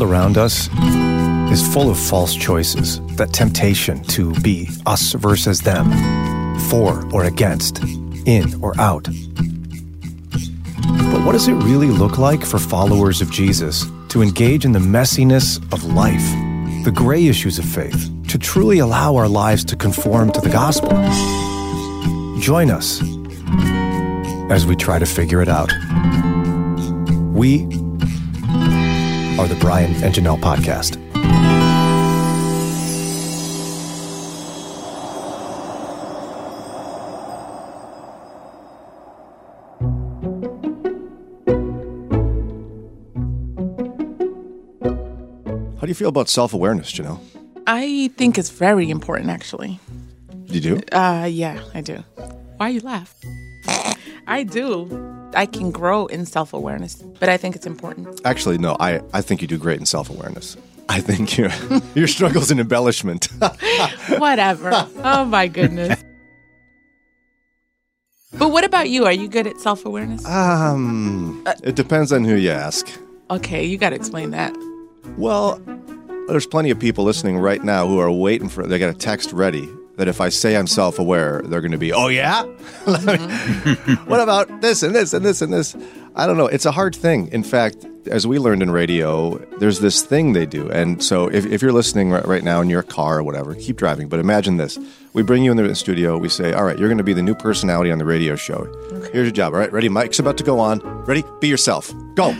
World 0.00 0.12
around 0.12 0.38
us 0.38 0.68
is 1.52 1.74
full 1.74 1.90
of 1.90 1.98
false 1.98 2.34
choices, 2.34 3.00
that 3.16 3.34
temptation 3.34 4.02
to 4.04 4.32
be 4.40 4.68
us 4.86 5.12
versus 5.12 5.60
them, 5.60 5.90
for 6.70 7.04
or 7.12 7.24
against, 7.24 7.82
in 8.24 8.62
or 8.62 8.72
out. 8.80 9.04
But 11.12 11.24
what 11.26 11.32
does 11.32 11.48
it 11.48 11.54
really 11.54 11.88
look 11.88 12.16
like 12.16 12.46
for 12.46 12.58
followers 12.58 13.20
of 13.20 13.30
Jesus 13.30 13.84
to 14.08 14.22
engage 14.22 14.64
in 14.64 14.72
the 14.72 14.78
messiness 14.78 15.58
of 15.70 15.84
life, 15.84 16.24
the 16.84 16.92
gray 16.94 17.26
issues 17.26 17.58
of 17.58 17.66
faith, 17.66 18.10
to 18.28 18.38
truly 18.38 18.78
allow 18.78 19.16
our 19.16 19.28
lives 19.28 19.64
to 19.66 19.76
conform 19.76 20.32
to 20.32 20.40
the 20.40 20.50
gospel? 20.50 20.90
Join 22.40 22.70
us 22.70 23.02
as 24.50 24.66
we 24.66 24.76
try 24.76 24.98
to 24.98 25.06
figure 25.06 25.42
it 25.42 25.48
out. 25.48 25.70
We 27.32 27.66
are 29.40 29.48
the 29.48 29.54
Brian 29.54 29.90
and 30.04 30.14
Janelle 30.14 30.38
Podcast. 30.38 30.96
How 45.76 45.86
do 45.86 45.88
you 45.88 45.94
feel 45.94 46.10
about 46.10 46.28
self 46.28 46.52
awareness, 46.52 46.92
Janelle? 46.92 47.18
I 47.66 48.10
think 48.18 48.36
it's 48.36 48.50
very 48.50 48.90
important, 48.90 49.30
actually. 49.30 49.80
You 50.48 50.60
do? 50.60 50.80
Uh, 50.92 51.26
yeah, 51.30 51.62
I 51.72 51.80
do. 51.80 52.04
Why 52.58 52.68
you 52.68 52.80
laugh? 52.80 53.14
I 54.26 54.42
do. 54.42 55.19
I 55.34 55.46
can 55.46 55.70
grow 55.70 56.06
in 56.06 56.26
self 56.26 56.52
awareness, 56.52 56.96
but 56.96 57.28
I 57.28 57.36
think 57.36 57.56
it's 57.56 57.66
important. 57.66 58.20
Actually, 58.24 58.58
no. 58.58 58.76
I, 58.80 59.00
I 59.12 59.20
think 59.20 59.42
you 59.42 59.48
do 59.48 59.58
great 59.58 59.78
in 59.78 59.86
self 59.86 60.10
awareness. 60.10 60.56
I 60.88 61.00
think 61.00 61.36
your 61.38 61.50
your 61.94 62.08
struggles 62.08 62.50
in 62.50 62.58
embellishment. 62.58 63.26
Whatever. 64.18 64.70
oh 65.04 65.24
my 65.24 65.48
goodness. 65.48 66.02
But 68.32 68.50
what 68.52 68.64
about 68.64 68.88
you? 68.88 69.06
Are 69.06 69.12
you 69.12 69.28
good 69.28 69.46
at 69.46 69.58
self 69.58 69.84
awareness? 69.84 70.24
um, 70.26 71.44
it 71.62 71.74
depends 71.74 72.12
on 72.12 72.24
who 72.24 72.34
you 72.34 72.50
ask. 72.50 72.88
Okay, 73.30 73.64
you 73.64 73.78
got 73.78 73.90
to 73.90 73.96
explain 73.96 74.30
that. 74.30 74.54
Well, 75.16 75.60
there's 76.28 76.46
plenty 76.46 76.70
of 76.70 76.78
people 76.78 77.04
listening 77.04 77.38
right 77.38 77.62
now 77.62 77.86
who 77.86 77.98
are 77.98 78.10
waiting 78.10 78.48
for. 78.48 78.66
They 78.66 78.78
got 78.78 78.90
a 78.90 78.98
text 78.98 79.32
ready 79.32 79.68
that 80.00 80.08
if 80.08 80.18
I 80.22 80.30
say 80.30 80.56
I'm 80.56 80.66
self 80.66 80.98
aware, 80.98 81.42
they're 81.44 81.60
going 81.60 81.72
to 81.72 81.78
be, 81.78 81.92
oh 81.92 82.08
yeah. 82.08 82.44
Mm-hmm. 82.80 84.08
what 84.08 84.20
about 84.20 84.62
this 84.62 84.82
and 84.82 84.94
this 84.94 85.12
and 85.12 85.24
this 85.24 85.42
and 85.42 85.52
this? 85.52 85.76
I 86.16 86.26
don't 86.26 86.38
know. 86.38 86.46
It's 86.46 86.64
a 86.64 86.70
hard 86.70 86.96
thing. 86.96 87.28
In 87.28 87.42
fact, 87.42 87.86
as 88.06 88.26
we 88.26 88.38
learned 88.38 88.62
in 88.62 88.70
radio, 88.70 89.36
there's 89.58 89.80
this 89.80 90.02
thing 90.02 90.32
they 90.32 90.46
do. 90.46 90.70
And 90.70 91.04
so 91.04 91.28
if, 91.28 91.44
if 91.44 91.60
you're 91.60 91.72
listening 91.72 92.10
right, 92.10 92.26
right 92.26 92.42
now 92.42 92.62
in 92.62 92.70
your 92.70 92.82
car 92.82 93.18
or 93.18 93.22
whatever, 93.22 93.54
keep 93.54 93.76
driving. 93.76 94.08
But 94.08 94.18
imagine 94.18 94.56
this. 94.56 94.78
We 95.12 95.22
bring 95.22 95.44
you 95.44 95.50
in 95.50 95.58
the 95.58 95.74
studio. 95.74 96.16
We 96.16 96.30
say, 96.30 96.54
all 96.54 96.64
right, 96.64 96.78
you're 96.78 96.88
going 96.88 96.98
to 96.98 97.04
be 97.04 97.12
the 97.12 97.22
new 97.22 97.34
personality 97.34 97.92
on 97.92 97.98
the 97.98 98.06
radio 98.06 98.34
show. 98.34 98.64
Here's 99.12 99.26
your 99.26 99.30
job. 99.30 99.52
All 99.52 99.60
right, 99.60 99.72
ready? 99.72 99.90
Mike's 99.90 100.18
about 100.18 100.38
to 100.38 100.44
go 100.44 100.58
on. 100.58 100.80
Ready? 101.04 101.22
Be 101.40 101.48
yourself. 101.48 101.92
Go. 102.14 102.34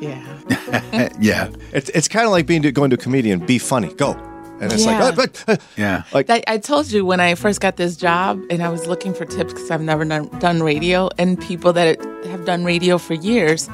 Yeah. 0.00 1.10
yeah. 1.20 1.50
It's, 1.72 1.88
it's 1.90 2.06
kind 2.06 2.26
of 2.26 2.30
like 2.30 2.46
being 2.46 2.62
to, 2.62 2.70
going 2.70 2.90
to 2.90 2.94
a 2.94 2.98
comedian. 2.98 3.44
Be 3.44 3.58
funny. 3.58 3.92
Go. 3.94 4.29
And 4.60 4.72
it's 4.72 4.84
Yeah. 4.84 5.02
like, 5.02 5.12
"Uh, 5.12 5.16
but, 5.16 5.44
uh," 5.48 5.56
Yeah. 5.76 6.02
like 6.12 6.28
I, 6.30 6.42
I 6.46 6.58
told 6.58 6.90
you 6.92 7.04
when 7.04 7.18
I 7.20 7.34
first 7.34 7.60
got 7.60 7.76
this 7.76 7.96
job 7.96 8.40
and 8.50 8.62
I 8.62 8.68
was 8.68 8.86
looking 8.86 9.14
for 9.14 9.24
tips 9.24 9.52
because 9.54 9.70
I've 9.70 9.80
never 9.80 10.04
done, 10.04 10.28
done 10.38 10.62
radio 10.62 11.08
and 11.18 11.40
people 11.40 11.72
that 11.72 11.98
have 12.26 12.44
done 12.44 12.64
radio 12.64 12.98
for 12.98 13.14
years. 13.14 13.68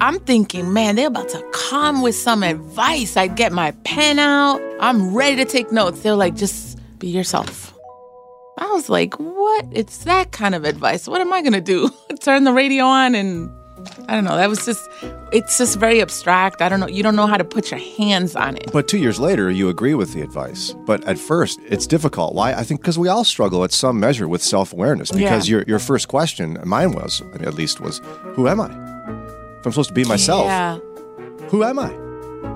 I'm 0.00 0.18
thinking, 0.20 0.72
man, 0.72 0.96
they're 0.96 1.08
about 1.08 1.28
to 1.30 1.42
come 1.52 2.02
with 2.02 2.14
some 2.16 2.42
advice. 2.42 3.16
I'd 3.16 3.36
get 3.36 3.52
my 3.52 3.70
pen 3.84 4.18
out. 4.18 4.60
I'm 4.80 5.14
ready 5.14 5.36
to 5.36 5.44
take 5.44 5.70
notes. 5.70 6.00
They're 6.02 6.16
like, 6.16 6.34
just 6.34 6.78
be 6.98 7.08
yourself. 7.08 7.74
I 8.58 8.66
was 8.72 8.88
like, 8.88 9.14
what? 9.18 9.66
It's 9.70 9.98
that 10.04 10.32
kind 10.32 10.54
of 10.54 10.64
advice. 10.64 11.06
What 11.06 11.20
am 11.20 11.32
I 11.32 11.40
going 11.42 11.52
to 11.52 11.60
do? 11.60 11.90
Turn 12.20 12.44
the 12.44 12.52
radio 12.52 12.84
on 12.84 13.14
and 13.14 13.50
I 14.08 14.14
don't 14.14 14.24
know. 14.24 14.36
That 14.36 14.48
was 14.48 14.64
just, 14.64 14.88
it's 15.32 15.58
just 15.58 15.78
very 15.78 16.00
abstract. 16.00 16.62
I 16.62 16.68
don't 16.68 16.78
know. 16.80 16.86
You 16.88 17.02
don't 17.02 17.16
know 17.16 17.26
how 17.26 17.36
to 17.36 17.44
put 17.44 17.70
your 17.70 17.80
hands 17.80 18.36
on 18.36 18.56
it. 18.56 18.70
But 18.72 18.86
two 18.86 18.98
years 18.98 19.18
later, 19.18 19.50
you 19.50 19.68
agree 19.68 19.94
with 19.94 20.12
the 20.12 20.22
advice. 20.22 20.74
But 20.86 21.02
at 21.04 21.18
first, 21.18 21.58
it's 21.68 21.86
difficult. 21.86 22.34
Why? 22.34 22.52
I 22.52 22.62
think 22.62 22.80
because 22.80 22.98
we 22.98 23.08
all 23.08 23.24
struggle 23.24 23.64
at 23.64 23.72
some 23.72 23.98
measure 23.98 24.28
with 24.28 24.42
self 24.42 24.72
awareness. 24.72 25.10
Because 25.10 25.48
Yeah. 25.48 25.56
your, 25.56 25.64
your 25.66 25.78
first 25.78 26.08
question, 26.08 26.58
mine 26.64 26.92
was, 26.92 27.22
I 27.22 27.38
mean, 27.38 27.48
at 27.48 27.54
least, 27.54 27.80
was, 27.80 28.00
who 28.34 28.46
am 28.48 28.60
I? 28.60 28.66
If 28.66 29.66
I'm 29.66 29.72
supposed 29.72 29.88
to 29.88 29.94
be 29.94 30.04
myself, 30.04 30.44
Yeah. 30.46 30.78
who 31.48 31.64
am 31.64 31.78
I? 31.78 31.88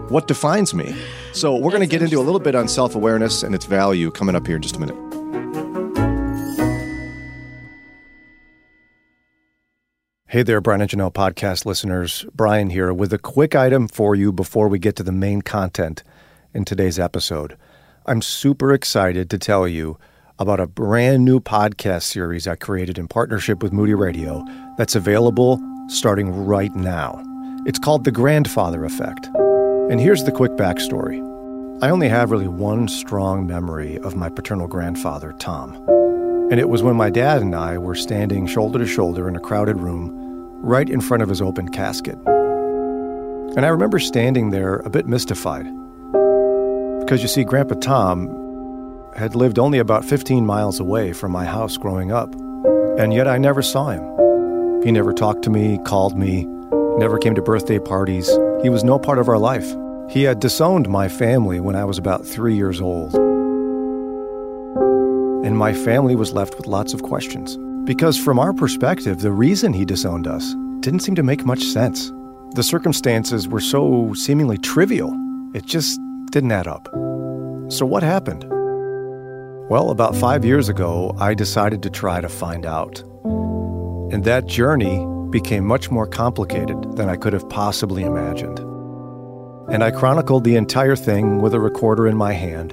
What 0.08 0.28
defines 0.28 0.74
me? 0.74 0.94
So 1.32 1.56
we're 1.56 1.70
going 1.70 1.80
to 1.80 1.86
get 1.88 2.02
into 2.02 2.18
a 2.18 2.22
little 2.22 2.40
bit 2.40 2.54
on 2.54 2.68
self 2.68 2.94
awareness 2.94 3.42
and 3.42 3.54
its 3.54 3.64
value 3.64 4.10
coming 4.10 4.36
up 4.36 4.46
here 4.46 4.56
in 4.56 4.62
just 4.62 4.76
a 4.76 4.80
minute. 4.80 4.96
Hey 10.36 10.42
there, 10.42 10.60
Brian 10.60 10.82
and 10.82 10.90
Janelle 10.90 11.14
podcast 11.14 11.64
listeners. 11.64 12.26
Brian 12.34 12.68
here 12.68 12.92
with 12.92 13.10
a 13.14 13.18
quick 13.18 13.54
item 13.54 13.88
for 13.88 14.14
you 14.14 14.32
before 14.32 14.68
we 14.68 14.78
get 14.78 14.94
to 14.96 15.02
the 15.02 15.10
main 15.10 15.40
content 15.40 16.02
in 16.52 16.66
today's 16.66 16.98
episode. 16.98 17.56
I'm 18.04 18.20
super 18.20 18.74
excited 18.74 19.30
to 19.30 19.38
tell 19.38 19.66
you 19.66 19.96
about 20.38 20.60
a 20.60 20.66
brand 20.66 21.24
new 21.24 21.40
podcast 21.40 22.02
series 22.02 22.46
I 22.46 22.54
created 22.54 22.98
in 22.98 23.08
partnership 23.08 23.62
with 23.62 23.72
Moody 23.72 23.94
Radio 23.94 24.44
that's 24.76 24.94
available 24.94 25.58
starting 25.88 26.44
right 26.44 26.74
now. 26.74 27.18
It's 27.64 27.78
called 27.78 28.04
The 28.04 28.12
Grandfather 28.12 28.84
Effect. 28.84 29.30
And 29.90 29.98
here's 29.98 30.24
the 30.24 30.32
quick 30.32 30.52
backstory 30.52 31.16
I 31.82 31.88
only 31.88 32.10
have 32.10 32.30
really 32.30 32.46
one 32.46 32.88
strong 32.88 33.46
memory 33.46 33.96
of 34.00 34.16
my 34.16 34.28
paternal 34.28 34.68
grandfather, 34.68 35.32
Tom. 35.38 35.82
And 36.50 36.60
it 36.60 36.68
was 36.68 36.82
when 36.82 36.94
my 36.94 37.08
dad 37.08 37.40
and 37.40 37.54
I 37.54 37.78
were 37.78 37.94
standing 37.94 38.46
shoulder 38.46 38.78
to 38.78 38.86
shoulder 38.86 39.28
in 39.28 39.34
a 39.34 39.40
crowded 39.40 39.80
room 39.80 40.25
right 40.58 40.88
in 40.88 41.00
front 41.00 41.22
of 41.22 41.28
his 41.28 41.40
open 41.40 41.68
casket. 41.68 42.16
And 43.56 43.64
I 43.64 43.68
remember 43.68 43.98
standing 43.98 44.50
there 44.50 44.76
a 44.76 44.90
bit 44.90 45.06
mystified. 45.06 45.64
Because 47.00 47.22
you 47.22 47.28
see, 47.28 47.44
Grandpa 47.44 47.74
Tom 47.76 48.28
had 49.16 49.34
lived 49.34 49.58
only 49.58 49.78
about 49.78 50.04
15 50.04 50.44
miles 50.44 50.80
away 50.80 51.12
from 51.12 51.32
my 51.32 51.44
house 51.44 51.76
growing 51.76 52.12
up, 52.12 52.34
and 52.98 53.14
yet 53.14 53.28
I 53.28 53.38
never 53.38 53.62
saw 53.62 53.90
him. 53.90 54.82
He 54.82 54.92
never 54.92 55.12
talked 55.12 55.42
to 55.44 55.50
me, 55.50 55.78
called 55.84 56.18
me, 56.18 56.44
never 56.98 57.18
came 57.18 57.34
to 57.34 57.42
birthday 57.42 57.78
parties. 57.78 58.28
He 58.62 58.68
was 58.68 58.84
no 58.84 58.98
part 58.98 59.18
of 59.18 59.28
our 59.28 59.38
life. 59.38 59.66
He 60.10 60.24
had 60.24 60.40
disowned 60.40 60.88
my 60.88 61.08
family 61.08 61.60
when 61.60 61.76
I 61.76 61.84
was 61.84 61.98
about 61.98 62.26
three 62.26 62.54
years 62.54 62.80
old 62.80 63.14
and 65.46 65.56
my 65.56 65.72
family 65.72 66.16
was 66.16 66.32
left 66.32 66.56
with 66.56 66.66
lots 66.66 66.92
of 66.92 67.04
questions. 67.04 67.56
Because 67.86 68.18
from 68.18 68.40
our 68.40 68.52
perspective, 68.52 69.20
the 69.20 69.30
reason 69.30 69.72
he 69.72 69.84
disowned 69.84 70.26
us 70.26 70.56
didn't 70.80 71.00
seem 71.00 71.14
to 71.14 71.22
make 71.22 71.46
much 71.46 71.62
sense. 71.62 72.12
The 72.56 72.64
circumstances 72.64 73.46
were 73.46 73.60
so 73.60 74.12
seemingly 74.12 74.58
trivial, 74.58 75.14
it 75.54 75.64
just 75.64 76.00
didn't 76.32 76.50
add 76.50 76.66
up. 76.66 76.88
So, 77.68 77.86
what 77.86 78.02
happened? 78.02 78.44
Well, 79.70 79.90
about 79.90 80.16
five 80.16 80.44
years 80.44 80.68
ago, 80.68 81.14
I 81.20 81.34
decided 81.34 81.80
to 81.84 81.90
try 81.90 82.20
to 82.20 82.28
find 82.28 82.66
out. 82.66 83.02
And 84.12 84.24
that 84.24 84.46
journey 84.46 85.06
became 85.30 85.64
much 85.64 85.88
more 85.88 86.08
complicated 86.08 86.96
than 86.96 87.08
I 87.08 87.14
could 87.14 87.34
have 87.34 87.48
possibly 87.48 88.02
imagined. 88.02 88.58
And 89.72 89.84
I 89.84 89.92
chronicled 89.92 90.42
the 90.42 90.56
entire 90.56 90.96
thing 90.96 91.40
with 91.40 91.54
a 91.54 91.60
recorder 91.60 92.08
in 92.08 92.16
my 92.16 92.32
hand 92.32 92.72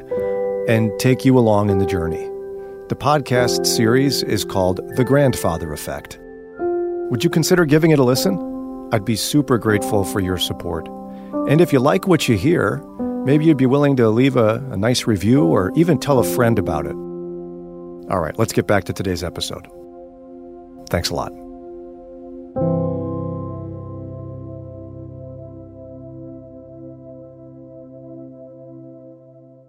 and 0.67 0.91
take 0.99 1.23
you 1.23 1.37
along 1.37 1.69
in 1.69 1.77
the 1.77 1.85
journey. 1.85 2.32
The 2.89 2.97
podcast 2.97 3.65
series 3.65 4.23
is 4.23 4.43
called 4.43 4.81
The 4.97 5.05
Grandfather 5.05 5.71
Effect. 5.71 6.19
Would 7.09 7.23
you 7.23 7.29
consider 7.29 7.63
giving 7.63 7.91
it 7.91 7.99
a 7.99 8.03
listen? 8.03 8.89
I'd 8.91 9.05
be 9.05 9.15
super 9.15 9.57
grateful 9.57 10.03
for 10.03 10.19
your 10.19 10.37
support. 10.37 10.89
And 11.47 11.61
if 11.61 11.71
you 11.71 11.79
like 11.79 12.07
what 12.07 12.27
you 12.27 12.35
hear, 12.37 12.83
maybe 13.25 13.45
you'd 13.45 13.55
be 13.55 13.65
willing 13.65 13.95
to 13.95 14.09
leave 14.09 14.35
a, 14.35 14.55
a 14.69 14.75
nice 14.75 15.07
review 15.07 15.45
or 15.45 15.71
even 15.75 15.97
tell 15.97 16.19
a 16.19 16.23
friend 16.25 16.59
about 16.59 16.85
it. 16.85 16.93
All 18.11 18.19
right, 18.19 18.37
let's 18.37 18.51
get 18.51 18.67
back 18.67 18.83
to 18.85 18.93
today's 18.93 19.23
episode. 19.23 19.65
Thanks 20.89 21.09
a 21.09 21.15
lot. 21.15 21.42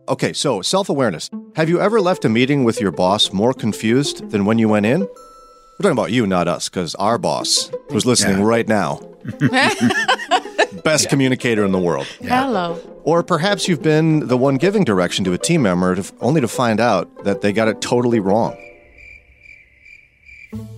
Okay, 0.09 0.33
so 0.33 0.61
self 0.63 0.89
awareness. 0.89 1.31
Have 1.57 1.69
you 1.69 1.81
ever 1.81 2.01
left 2.01 2.25
a 2.25 2.29
meeting 2.29 2.65
with 2.65 2.81
your 2.81 2.91
boss 2.91 3.33
more 3.33 3.55
confused 3.55 4.31
than 4.31 4.45
when 4.45 4.59
you 4.59 4.69
went 4.69 4.87
in? 4.87 5.01
We're 5.01 5.83
talking 5.83 5.93
about 5.93 6.13
you, 6.13 6.27
not 6.27 6.47
us, 6.47 6.69
because 6.69 6.95
our 6.97 7.19
boss, 7.19 7.71
who's 7.91 8.07
listening 8.07 8.39
Yeah. 8.39 8.45
right 8.45 8.69
now, 8.69 9.01
best 10.85 11.09
communicator 11.09 11.65
in 11.65 11.73
the 11.73 11.79
world. 11.81 12.07
Hello. 12.21 12.79
Or 13.03 13.23
perhaps 13.23 13.67
you've 13.67 13.83
been 13.83 14.29
the 14.29 14.37
one 14.37 14.57
giving 14.57 14.85
direction 14.85 15.25
to 15.25 15.33
a 15.33 15.39
team 15.39 15.63
member 15.63 15.97
to, 15.97 16.13
only 16.21 16.41
to 16.41 16.49
find 16.49 16.81
out 16.81 17.25
that 17.25 17.41
they 17.41 17.53
got 17.53 17.67
it 17.69 17.81
totally 17.81 18.21
wrong. 18.21 18.57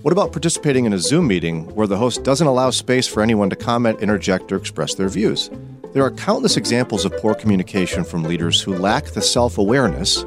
What 0.01 0.11
about 0.11 0.31
participating 0.31 0.85
in 0.85 0.93
a 0.93 0.97
Zoom 0.97 1.27
meeting 1.27 1.65
where 1.75 1.85
the 1.85 1.97
host 1.97 2.23
doesn't 2.23 2.47
allow 2.47 2.71
space 2.71 3.05
for 3.07 3.21
anyone 3.21 3.49
to 3.51 3.55
comment, 3.55 3.99
interject, 4.01 4.51
or 4.51 4.55
express 4.55 4.95
their 4.95 5.09
views? 5.09 5.51
There 5.93 6.03
are 6.03 6.11
countless 6.11 6.57
examples 6.57 7.05
of 7.05 7.17
poor 7.17 7.33
communication 7.33 8.03
from 8.03 8.23
leaders 8.23 8.61
who 8.61 8.75
lack 8.75 9.05
the 9.05 9.21
self 9.21 9.57
awareness 9.57 10.23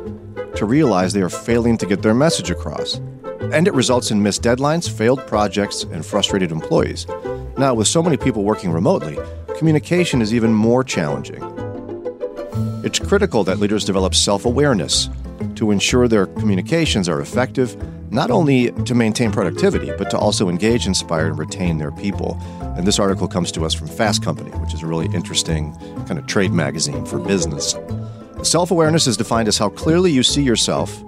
to 0.57 0.65
realize 0.65 1.13
they 1.13 1.23
are 1.23 1.29
failing 1.29 1.77
to 1.79 1.87
get 1.87 2.03
their 2.03 2.15
message 2.15 2.51
across. 2.51 2.97
And 3.53 3.69
it 3.69 3.75
results 3.75 4.11
in 4.11 4.23
missed 4.23 4.43
deadlines, 4.43 4.91
failed 4.91 5.27
projects, 5.27 5.85
and 5.85 6.05
frustrated 6.05 6.51
employees. 6.51 7.07
Now, 7.59 7.75
with 7.75 7.89
so 7.89 8.03
many 8.03 8.17
people 8.17 8.43
working 8.43 8.73
remotely, 8.73 9.19
communication 9.59 10.23
is 10.23 10.33
even 10.33 10.53
more 10.53 10.83
challenging. 10.83 11.43
It's 12.83 12.99
critical 12.99 13.45
that 13.45 13.59
leaders 13.59 13.85
develop 13.85 14.15
self 14.15 14.47
awareness 14.47 15.09
to 15.57 15.71
ensure 15.71 16.09
their 16.09 16.27
communications 16.27 17.09
are 17.09 17.21
effective, 17.21 17.77
not 18.13 18.31
only 18.31 18.71
to 18.85 18.95
maintain 18.95 19.31
productivity, 19.33 19.93
but 19.99 20.11
to 20.11 20.19
also 20.19 20.49
engage, 20.49 20.87
inspire, 20.87 21.27
and 21.29 21.39
retain 21.39 21.79
their 21.79 21.93
people. 21.93 22.37
And 22.77 22.87
this 22.87 22.99
article 22.99 23.29
comes 23.29 23.51
to 23.53 23.65
us 23.65 23.75
from 23.75 23.89
Fast 23.89 24.23
Company, 24.23 24.51
which 24.59 24.75
is 24.75 24.83
a 24.83 24.87
really 24.87 25.07
interesting 25.15 25.75
kind 26.07 26.19
of 26.19 26.27
trade 26.27 26.53
magazine 26.53 27.05
for 27.07 27.19
business. 27.19 27.75
Self 28.43 28.71
awareness 28.71 29.07
is 29.07 29.17
defined 29.17 29.49
as 29.49 29.59
how 29.59 29.69
clearly 29.69 30.11
you 30.11 30.23
see 30.23 30.43
yourself 30.43 30.99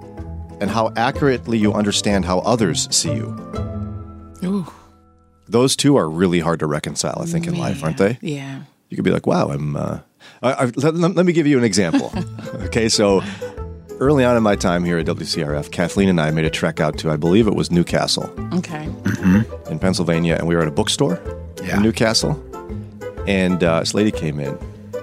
and 0.61 0.69
how 0.69 0.93
accurately 0.95 1.57
you 1.57 1.73
understand 1.73 2.25
how 2.25 2.39
others 2.39 2.87
see 2.95 3.13
you. 3.13 3.35
Ooh, 4.43 4.67
Those 5.47 5.75
two 5.75 5.95
are 5.97 6.09
really 6.09 6.39
hard 6.39 6.59
to 6.59 6.67
reconcile, 6.67 7.19
I 7.21 7.25
think, 7.25 7.47
in 7.47 7.57
life, 7.57 7.83
aren't 7.83 7.97
they? 7.97 8.17
Yeah. 8.21 8.61
You 8.89 8.95
could 8.97 9.05
be 9.05 9.11
like, 9.11 9.25
wow, 9.25 9.49
I'm. 9.49 9.75
Uh, 9.75 9.99
I, 10.41 10.51
I, 10.53 10.65
let- 10.75 10.95
let 11.15 11.25
me 11.25 11.33
give 11.33 11.47
you 11.47 11.57
an 11.57 11.63
example. 11.63 12.11
okay, 12.65 12.87
so 12.89 13.21
early 14.03 14.23
on 14.25 14.35
in 14.37 14.43
my 14.43 14.55
time 14.55 14.83
here 14.83 14.97
at 14.97 15.05
WCRF, 15.05 15.71
Kathleen 15.71 16.09
and 16.09 16.19
I 16.19 16.31
made 16.31 16.45
a 16.45 16.49
trek 16.49 16.79
out 16.79 16.97
to, 16.99 17.09
I 17.11 17.15
believe 17.17 17.47
it 17.47 17.55
was 17.55 17.71
New 17.71 17.83
Castle 17.83 18.29
Okay. 18.53 18.89
in 19.69 19.79
Pennsylvania, 19.79 20.35
and 20.35 20.47
we 20.47 20.55
were 20.55 20.61
at 20.61 20.67
a 20.67 20.71
bookstore 20.71 21.19
Yeah. 21.63 21.77
in 21.77 21.83
New 21.83 21.91
Castle. 21.91 22.31
And 23.27 23.63
uh, 23.63 23.79
this 23.79 23.93
lady 23.93 24.11
came 24.11 24.39
in 24.39 24.57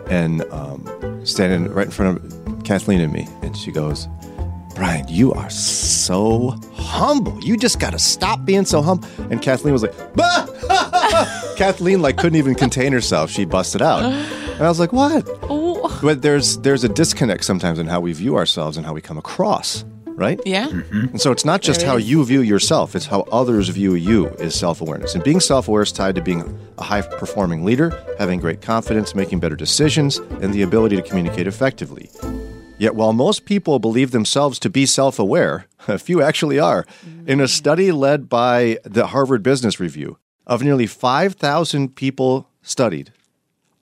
and 0.08 0.42
um, 0.52 1.24
standing 1.24 1.72
right 1.72 1.86
in 1.86 1.90
front 1.92 2.18
of 2.18 2.64
Kathleen 2.64 3.00
and 3.00 3.12
me, 3.12 3.26
and 3.42 3.56
she 3.56 3.72
goes, 3.72 4.06
Brian, 4.74 5.06
you 5.08 5.32
are 5.32 5.50
so 5.50 6.50
humble. 6.74 7.38
You 7.42 7.56
just 7.56 7.80
got 7.80 7.90
to 7.90 7.98
stop 7.98 8.44
being 8.44 8.64
so 8.64 8.80
humble. 8.82 9.08
And 9.30 9.42
Kathleen 9.42 9.72
was 9.72 9.82
like, 9.82 9.94
bah! 10.14 10.46
Kathleen 11.56 12.00
like 12.00 12.16
couldn't 12.16 12.38
even 12.38 12.54
contain 12.54 12.92
herself. 12.92 13.30
She 13.30 13.44
busted 13.44 13.82
out, 13.82 14.02
and 14.04 14.62
I 14.64 14.68
was 14.68 14.78
like, 14.80 14.92
"What?" 14.94 15.26
But 16.02 16.22
there's 16.22 16.58
there's 16.58 16.84
a 16.84 16.88
disconnect 16.88 17.44
sometimes 17.44 17.78
in 17.78 17.86
how 17.86 18.00
we 18.00 18.12
view 18.12 18.36
ourselves 18.36 18.76
and 18.76 18.86
how 18.86 18.94
we 18.94 19.00
come 19.00 19.18
across, 19.18 19.84
right? 20.06 20.40
yeah. 20.46 20.68
Mm-hmm. 20.68 21.06
And 21.08 21.20
so 21.20 21.30
it's 21.30 21.44
not 21.44 21.60
just 21.60 21.80
There 21.80 21.88
how 21.90 21.96
is. 21.96 22.08
you 22.08 22.24
view 22.24 22.40
yourself, 22.40 22.96
it's 22.96 23.06
how 23.06 23.20
others 23.32 23.68
view 23.68 23.94
you 23.94 24.28
is 24.38 24.54
self 24.54 24.80
awareness. 24.80 25.14
And 25.14 25.22
being 25.22 25.40
self 25.40 25.68
aware 25.68 25.82
is 25.82 25.92
tied 25.92 26.14
to 26.14 26.22
being 26.22 26.58
a 26.78 26.82
high 26.82 27.02
performing 27.02 27.64
leader, 27.64 27.92
having 28.18 28.40
great 28.40 28.62
confidence, 28.62 29.14
making 29.14 29.40
better 29.40 29.56
decisions, 29.56 30.18
and 30.18 30.54
the 30.54 30.62
ability 30.62 30.96
to 30.96 31.02
communicate 31.02 31.46
effectively. 31.46 32.10
Yet 32.78 32.94
while 32.94 33.12
most 33.12 33.44
people 33.44 33.78
believe 33.78 34.10
themselves 34.10 34.58
to 34.60 34.70
be 34.70 34.86
self 34.86 35.18
aware, 35.18 35.66
a 35.88 35.98
few 35.98 36.22
actually 36.22 36.58
are. 36.58 36.86
In 37.26 37.40
a 37.40 37.44
mm. 37.44 37.48
study 37.48 37.92
led 37.92 38.28
by 38.28 38.78
the 38.84 39.08
Harvard 39.08 39.42
Business 39.42 39.78
Review, 39.78 40.16
of 40.46 40.62
nearly 40.62 40.86
5,000 40.86 41.94
people 41.94 42.48
studied, 42.62 43.12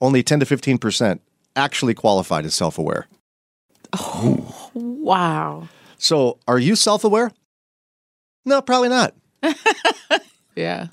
only 0.01 0.23
10 0.23 0.41
to 0.41 0.47
15% 0.47 1.21
actually 1.59 1.95
qualified 1.95 2.45
as 2.45 2.55
self 2.55 2.79
aware. 2.79 3.07
Oh, 3.93 4.71
Wow. 4.75 5.69
So 5.99 6.39
are 6.47 6.59
you 6.59 6.77
self 6.77 7.05
aware? 7.05 7.33
No, 8.45 8.63
probably 8.63 8.89
not. 8.89 9.15
Yeah. 10.57 10.89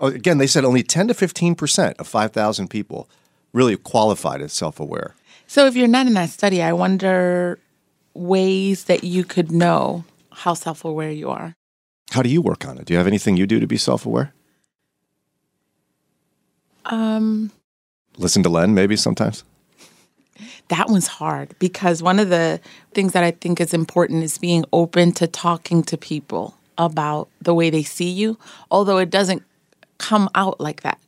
Oh, 0.00 0.06
again, 0.06 0.38
they 0.38 0.46
said 0.46 0.64
only 0.64 0.84
10 0.84 1.08
to 1.08 1.14
15% 1.14 1.94
of 1.98 2.06
5,000 2.06 2.68
people 2.68 3.08
really 3.52 3.76
qualified 3.76 4.40
as 4.40 4.52
self 4.52 4.78
aware. 4.78 5.16
So 5.48 5.66
if 5.66 5.74
you're 5.74 5.88
not 5.88 6.06
in 6.06 6.14
that 6.14 6.30
study, 6.30 6.62
I 6.62 6.72
wonder 6.72 7.58
ways 8.14 8.84
that 8.84 9.02
you 9.02 9.24
could 9.24 9.50
know 9.50 10.04
how 10.30 10.54
self 10.54 10.84
aware 10.84 11.10
you 11.10 11.28
are. 11.28 11.54
How 12.12 12.22
do 12.22 12.28
you 12.28 12.40
work 12.40 12.64
on 12.64 12.78
it? 12.78 12.84
Do 12.84 12.92
you 12.94 12.98
have 12.98 13.08
anything 13.08 13.36
you 13.36 13.48
do 13.48 13.58
to 13.58 13.66
be 13.66 13.76
self 13.76 14.06
aware? 14.06 14.32
Um, 16.84 17.50
Listen 18.16 18.44
to 18.44 18.48
Len, 18.48 18.74
maybe 18.74 18.96
sometimes? 18.96 19.42
That 20.68 20.88
one's 20.88 21.06
hard 21.06 21.54
because 21.58 22.02
one 22.02 22.18
of 22.18 22.28
the 22.28 22.60
things 22.92 23.12
that 23.12 23.24
I 23.24 23.30
think 23.30 23.60
is 23.60 23.74
important 23.74 24.22
is 24.24 24.38
being 24.38 24.64
open 24.72 25.12
to 25.12 25.26
talking 25.26 25.82
to 25.84 25.96
people 25.96 26.56
about 26.78 27.28
the 27.40 27.54
way 27.54 27.70
they 27.70 27.82
see 27.82 28.10
you, 28.10 28.38
although 28.70 28.98
it 28.98 29.10
doesn't 29.10 29.42
come 29.98 30.28
out 30.34 30.60
like 30.60 30.82
that. 30.82 30.98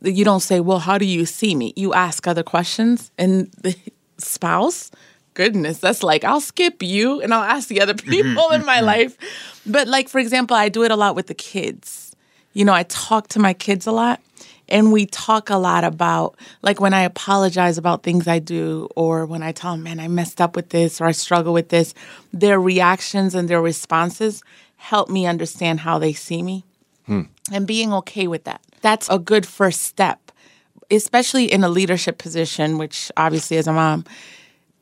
You 0.00 0.24
don't 0.24 0.40
say, 0.40 0.60
Well, 0.60 0.78
how 0.78 0.98
do 0.98 1.04
you 1.04 1.26
see 1.26 1.54
me? 1.54 1.72
You 1.76 1.92
ask 1.92 2.26
other 2.26 2.44
questions, 2.44 3.10
and 3.18 3.50
the 3.52 3.76
spouse, 4.18 4.92
goodness, 5.34 5.78
that's 5.78 6.02
like, 6.02 6.24
I'll 6.24 6.40
skip 6.40 6.82
you 6.82 7.20
and 7.20 7.34
I'll 7.34 7.42
ask 7.42 7.68
the 7.68 7.80
other 7.80 7.94
mm-hmm, 7.94 8.10
mm-hmm, 8.10 8.28
people 8.28 8.50
in 8.50 8.64
my 8.64 8.76
mm-hmm. 8.76 8.86
life. 8.86 9.16
But, 9.66 9.88
like, 9.88 10.08
for 10.08 10.18
example, 10.18 10.56
I 10.56 10.68
do 10.68 10.84
it 10.84 10.90
a 10.90 10.96
lot 10.96 11.16
with 11.16 11.26
the 11.26 11.34
kids. 11.34 12.14
You 12.52 12.64
know, 12.64 12.72
I 12.72 12.84
talk 12.84 13.28
to 13.28 13.38
my 13.38 13.54
kids 13.54 13.86
a 13.86 13.92
lot 13.92 14.20
and 14.68 14.92
we 14.92 15.06
talk 15.06 15.50
a 15.50 15.56
lot 15.56 15.84
about 15.84 16.36
like 16.62 16.80
when 16.80 16.94
I 16.94 17.02
apologize 17.02 17.78
about 17.78 18.02
things 18.02 18.28
I 18.28 18.38
do 18.38 18.88
or 18.94 19.26
when 19.26 19.42
I 19.42 19.52
tell 19.52 19.72
them, 19.72 19.82
man, 19.82 20.00
I 20.00 20.08
messed 20.08 20.40
up 20.40 20.56
with 20.56 20.70
this 20.70 21.00
or 21.00 21.06
I 21.06 21.12
struggle 21.12 21.52
with 21.52 21.68
this, 21.68 21.94
their 22.32 22.60
reactions 22.60 23.34
and 23.34 23.48
their 23.48 23.62
responses 23.62 24.42
help 24.76 25.08
me 25.08 25.26
understand 25.26 25.80
how 25.80 25.98
they 25.98 26.12
see 26.12 26.42
me 26.42 26.64
hmm. 27.06 27.22
and 27.52 27.66
being 27.66 27.92
okay 27.92 28.26
with 28.26 28.44
that. 28.44 28.60
That's 28.80 29.08
a 29.08 29.18
good 29.18 29.44
first 29.46 29.82
step, 29.82 30.30
especially 30.90 31.50
in 31.50 31.64
a 31.64 31.68
leadership 31.68 32.18
position, 32.18 32.78
which 32.78 33.10
obviously 33.16 33.56
as 33.56 33.66
a 33.66 33.72
mom, 33.72 34.04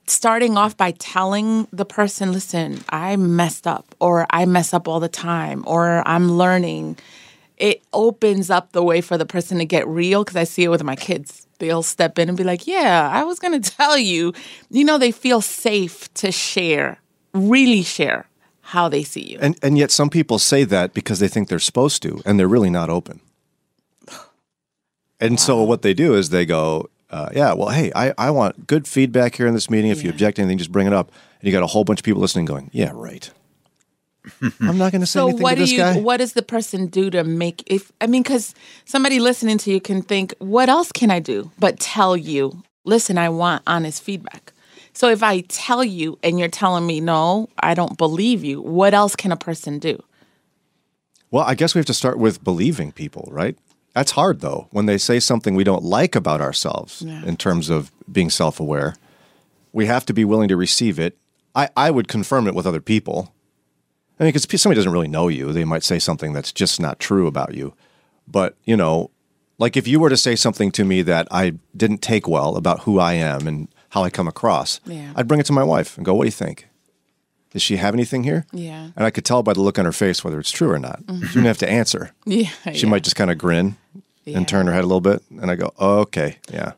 starting 0.06 0.56
off 0.56 0.76
by 0.76 0.92
telling 0.92 1.66
the 1.72 1.84
person, 1.84 2.32
listen, 2.32 2.84
I 2.88 3.16
messed 3.16 3.66
up, 3.66 3.94
or 4.00 4.26
I 4.30 4.44
mess 4.44 4.72
up 4.72 4.86
all 4.86 5.00
the 5.00 5.08
time, 5.08 5.64
or 5.66 6.06
I'm 6.06 6.32
learning. 6.32 6.98
It 7.56 7.82
opens 7.92 8.50
up 8.50 8.72
the 8.72 8.82
way 8.82 9.00
for 9.00 9.16
the 9.16 9.26
person 9.26 9.58
to 9.58 9.64
get 9.64 9.86
real 9.86 10.24
because 10.24 10.36
I 10.36 10.44
see 10.44 10.64
it 10.64 10.68
with 10.68 10.82
my 10.82 10.96
kids. 10.96 11.46
They'll 11.58 11.82
step 11.82 12.18
in 12.18 12.28
and 12.28 12.36
be 12.36 12.44
like, 12.44 12.66
Yeah, 12.66 13.10
I 13.12 13.24
was 13.24 13.38
going 13.38 13.60
to 13.60 13.70
tell 13.70 13.96
you. 13.98 14.32
You 14.70 14.84
know, 14.84 14.98
they 14.98 15.12
feel 15.12 15.40
safe 15.40 16.12
to 16.14 16.30
share, 16.30 16.98
really 17.32 17.82
share 17.82 18.26
how 18.60 18.88
they 18.88 19.04
see 19.04 19.22
you. 19.22 19.38
And, 19.40 19.56
and 19.62 19.78
yet 19.78 19.90
some 19.92 20.10
people 20.10 20.38
say 20.38 20.64
that 20.64 20.92
because 20.92 21.20
they 21.20 21.28
think 21.28 21.48
they're 21.48 21.58
supposed 21.60 22.02
to, 22.02 22.20
and 22.26 22.38
they're 22.38 22.48
really 22.48 22.70
not 22.70 22.90
open. 22.90 23.20
And 25.20 25.40
so 25.40 25.62
what 25.62 25.82
they 25.82 25.94
do 25.94 26.14
is 26.14 26.30
they 26.30 26.44
go, 26.44 26.90
uh, 27.10 27.30
yeah, 27.32 27.54
well, 27.54 27.68
hey, 27.68 27.92
I, 27.94 28.12
I 28.18 28.30
want 28.30 28.66
good 28.66 28.86
feedback 28.86 29.36
here 29.36 29.46
in 29.46 29.54
this 29.54 29.70
meeting. 29.70 29.90
If 29.90 30.02
you 30.02 30.10
object 30.10 30.36
to 30.36 30.42
anything, 30.42 30.58
just 30.58 30.72
bring 30.72 30.86
it 30.86 30.92
up. 30.92 31.10
And 31.40 31.46
you 31.46 31.52
got 31.52 31.62
a 31.62 31.68
whole 31.68 31.84
bunch 31.84 32.00
of 32.00 32.04
people 32.04 32.20
listening 32.20 32.44
going, 32.44 32.70
yeah, 32.72 32.90
right. 32.92 33.30
I'm 34.60 34.78
not 34.78 34.92
going 34.92 35.00
to 35.00 35.06
say 35.06 35.18
So 35.18 35.28
anything 35.28 35.42
what 35.42 35.50
to 35.50 35.56
do 35.56 35.60
this 35.62 35.72
you? 35.72 35.78
guy. 35.78 35.98
What 36.00 36.16
does 36.18 36.32
the 36.34 36.42
person 36.42 36.86
do 36.86 37.10
to 37.10 37.24
make? 37.24 37.62
If 37.66 37.92
I 38.00 38.06
mean, 38.06 38.22
because 38.22 38.54
somebody 38.84 39.20
listening 39.20 39.58
to 39.58 39.70
you 39.70 39.80
can 39.80 40.02
think, 40.02 40.34
what 40.38 40.68
else 40.68 40.90
can 40.92 41.10
I 41.10 41.20
do? 41.20 41.50
But 41.58 41.78
tell 41.80 42.16
you, 42.16 42.62
listen, 42.84 43.18
I 43.18 43.28
want 43.28 43.62
honest 43.66 44.02
feedback. 44.02 44.52
So 44.92 45.10
if 45.10 45.22
I 45.22 45.40
tell 45.42 45.84
you 45.84 46.18
and 46.22 46.38
you're 46.38 46.48
telling 46.48 46.86
me 46.86 47.00
no, 47.00 47.48
I 47.62 47.74
don't 47.74 47.98
believe 47.98 48.42
you. 48.42 48.60
What 48.62 48.94
else 48.94 49.14
can 49.14 49.30
a 49.30 49.36
person 49.36 49.78
do? 49.78 50.02
Well, 51.30 51.44
I 51.44 51.54
guess 51.54 51.74
we 51.74 51.78
have 51.80 51.86
to 51.86 51.94
start 51.94 52.18
with 52.18 52.42
believing 52.42 52.92
people, 52.92 53.28
right? 53.30 53.56
That's 53.94 54.12
hard 54.12 54.40
though. 54.40 54.68
When 54.70 54.86
they 54.86 54.98
say 54.98 55.20
something 55.20 55.54
we 55.54 55.64
don't 55.64 55.82
like 55.82 56.14
about 56.14 56.40
ourselves 56.40 57.02
Yeah. 57.02 57.24
in 57.24 57.36
terms 57.36 57.68
of 57.68 57.90
being 58.10 58.30
self 58.30 58.58
aware, 58.60 58.96
we 59.72 59.86
have 59.86 60.06
to 60.06 60.12
be 60.14 60.24
willing 60.24 60.48
to 60.48 60.56
receive 60.56 60.98
it. 60.98 61.16
I, 61.54 61.68
I 61.76 61.90
would 61.90 62.08
confirm 62.08 62.46
it 62.46 62.54
with 62.54 62.66
other 62.66 62.80
people. 62.80 63.32
I 64.18 64.24
mean, 64.24 64.32
because 64.32 64.60
somebody 64.62 64.76
doesn't 64.78 64.92
really 64.92 65.08
know 65.08 65.28
you, 65.28 65.52
they 65.52 65.64
might 65.64 65.82
say 65.82 65.98
something 65.98 66.32
that's 66.32 66.52
just 66.52 66.80
not 66.80 66.98
true 66.98 67.26
about 67.26 67.54
you. 67.54 67.74
But, 68.26 68.56
you 68.64 68.76
know, 68.76 69.10
like 69.58 69.76
if 69.76 69.86
you 69.86 70.00
were 70.00 70.08
to 70.10 70.16
say 70.16 70.36
something 70.36 70.70
to 70.72 70.84
me 70.84 71.02
that 71.02 71.28
I 71.30 71.54
didn't 71.76 72.02
take 72.02 72.26
well 72.26 72.56
about 72.56 72.80
who 72.80 72.98
I 72.98 73.12
am 73.14 73.46
and 73.46 73.68
how 73.90 74.02
I 74.04 74.10
come 74.10 74.26
across, 74.28 74.80
Yeah. 74.84 75.12
I'd 75.14 75.28
bring 75.28 75.40
it 75.40 75.46
to 75.46 75.52
my 75.52 75.64
wife 75.64 75.96
and 75.96 76.04
go, 76.04 76.14
What 76.14 76.24
do 76.24 76.28
you 76.28 76.32
think? 76.32 76.66
Does 77.50 77.62
she 77.62 77.76
have 77.76 77.94
anything 77.94 78.24
here? 78.24 78.44
Yeah. 78.52 78.90
And 78.96 79.06
I 79.06 79.10
could 79.10 79.24
tell 79.24 79.42
by 79.42 79.52
the 79.54 79.60
look 79.62 79.78
on 79.78 79.84
her 79.86 79.92
face 79.92 80.22
whether 80.24 80.38
it's 80.40 80.50
true 80.50 80.70
or 80.70 80.78
not. 80.78 81.02
Mm-hmm. 81.04 81.26
She 81.26 81.34
didn't 81.34 81.46
have 81.46 81.58
to 81.58 81.68
answer. 81.70 82.12
Yeah, 82.26 82.50
She 82.74 82.86
might 82.86 83.02
just 83.04 83.16
kind 83.16 83.30
of 83.30 83.38
grin 83.38 83.76
Yeah. 84.24 84.36
and 84.38 84.48
turn 84.48 84.66
her 84.66 84.72
head 84.72 84.82
a 84.84 84.86
little 84.86 85.00
bit. 85.00 85.22
And 85.40 85.50
I 85.50 85.54
go, 85.56 85.72
oh, 85.78 86.00
okay, 86.00 86.38
yeah. 86.52 86.72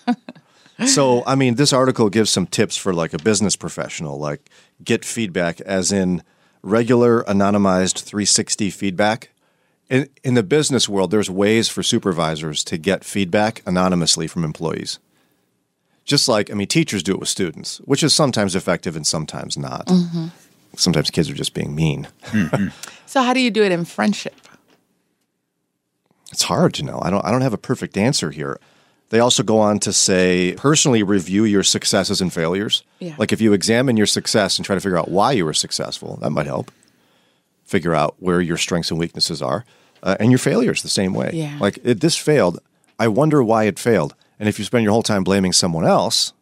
so, 0.86 1.24
I 1.26 1.34
mean, 1.34 1.56
this 1.56 1.72
article 1.72 2.08
gives 2.08 2.30
some 2.30 2.46
tips 2.46 2.76
for 2.76 2.94
like 2.94 3.12
a 3.12 3.18
business 3.18 3.56
professional, 3.56 4.18
like 4.18 4.48
get 4.84 5.04
feedback, 5.04 5.60
as 5.62 5.92
in 5.92 6.22
regular 6.62 7.22
anonymized 7.24 8.02
360 8.02 8.70
feedback. 8.70 9.30
In, 9.88 10.08
in 10.22 10.34
the 10.34 10.42
business 10.42 10.88
world, 10.88 11.10
there's 11.10 11.30
ways 11.30 11.68
for 11.68 11.82
supervisors 11.82 12.62
to 12.64 12.76
get 12.76 13.04
feedback 13.04 13.62
anonymously 13.66 14.26
from 14.26 14.44
employees. 14.44 14.98
Just 16.04 16.28
like, 16.28 16.50
I 16.50 16.54
mean, 16.54 16.68
teachers 16.68 17.02
do 17.02 17.12
it 17.12 17.20
with 17.20 17.28
students, 17.28 17.78
which 17.78 18.02
is 18.02 18.14
sometimes 18.14 18.54
effective 18.54 18.96
and 18.96 19.06
sometimes 19.06 19.56
not. 19.56 19.86
Mm-hmm. 19.86 20.26
Sometimes 20.76 21.10
kids 21.10 21.30
are 21.30 21.34
just 21.34 21.54
being 21.54 21.74
mean. 21.74 22.08
Mm-hmm. 22.26 22.68
So 23.08 23.22
how 23.22 23.32
do 23.32 23.40
you 23.40 23.50
do 23.50 23.64
it 23.64 23.72
in 23.72 23.86
friendship? 23.86 24.34
It's 26.30 26.42
hard 26.42 26.74
to 26.74 26.82
know. 26.84 27.00
I 27.00 27.08
don't. 27.08 27.24
I 27.24 27.30
don't 27.30 27.40
have 27.40 27.54
a 27.54 27.58
perfect 27.58 27.96
answer 27.96 28.30
here. 28.30 28.60
They 29.10 29.20
also 29.20 29.42
go 29.42 29.58
on 29.58 29.78
to 29.80 29.92
say 29.92 30.54
personally 30.56 31.02
review 31.02 31.44
your 31.44 31.62
successes 31.62 32.20
and 32.20 32.32
failures. 32.32 32.82
Yeah. 32.98 33.14
Like 33.18 33.32
if 33.32 33.40
you 33.40 33.52
examine 33.52 33.96
your 33.96 34.06
success 34.06 34.58
and 34.58 34.66
try 34.66 34.74
to 34.74 34.80
figure 34.80 34.98
out 34.98 35.10
why 35.10 35.32
you 35.32 35.44
were 35.44 35.54
successful, 35.54 36.18
that 36.20 36.30
might 36.30 36.46
help. 36.46 36.70
Figure 37.64 37.94
out 37.94 38.16
where 38.18 38.40
your 38.40 38.56
strengths 38.56 38.90
and 38.90 38.98
weaknesses 38.98 39.42
are, 39.42 39.64
uh, 40.02 40.16
and 40.20 40.30
your 40.30 40.38
failures 40.38 40.82
the 40.82 40.88
same 40.88 41.14
way. 41.14 41.30
Yeah. 41.32 41.56
Like 41.60 41.78
it, 41.82 42.00
this 42.00 42.16
failed. 42.16 42.58
I 42.98 43.08
wonder 43.08 43.42
why 43.42 43.64
it 43.64 43.78
failed. 43.78 44.14
And 44.38 44.48
if 44.48 44.58
you 44.58 44.64
spend 44.64 44.84
your 44.84 44.92
whole 44.92 45.02
time 45.02 45.24
blaming 45.24 45.52
someone 45.52 45.84
else, 45.84 46.32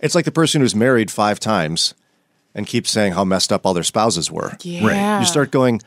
it's 0.00 0.14
like 0.14 0.24
the 0.24 0.32
person 0.32 0.60
who's 0.60 0.74
married 0.74 1.10
five 1.10 1.38
times 1.40 1.94
and 2.54 2.66
keeps 2.66 2.90
saying 2.90 3.12
how 3.12 3.24
messed 3.24 3.52
up 3.52 3.64
all 3.64 3.74
their 3.74 3.82
spouses 3.82 4.30
were. 4.30 4.56
Yeah. 4.62 5.20
You 5.20 5.26
start 5.26 5.50
going, 5.50 5.80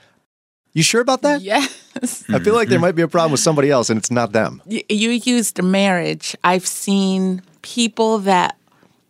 "You 0.75 0.83
sure 0.83 1.01
about 1.01 1.23
that?" 1.23 1.41
Yes. 1.41 2.23
I 2.29 2.39
feel 2.39 2.53
like 2.53 2.69
there 2.69 2.79
might 2.79 2.95
be 2.95 3.01
a 3.01 3.07
problem 3.07 3.31
with 3.31 3.39
somebody 3.39 3.71
else, 3.71 3.89
and 3.89 3.97
it's 3.97 4.11
not 4.11 4.31
them. 4.33 4.61
you, 4.67 4.81
you 4.89 5.09
used 5.09 5.61
marriage. 5.63 6.35
I've 6.43 6.67
seen 6.67 7.41
people 7.63 8.19
that 8.19 8.55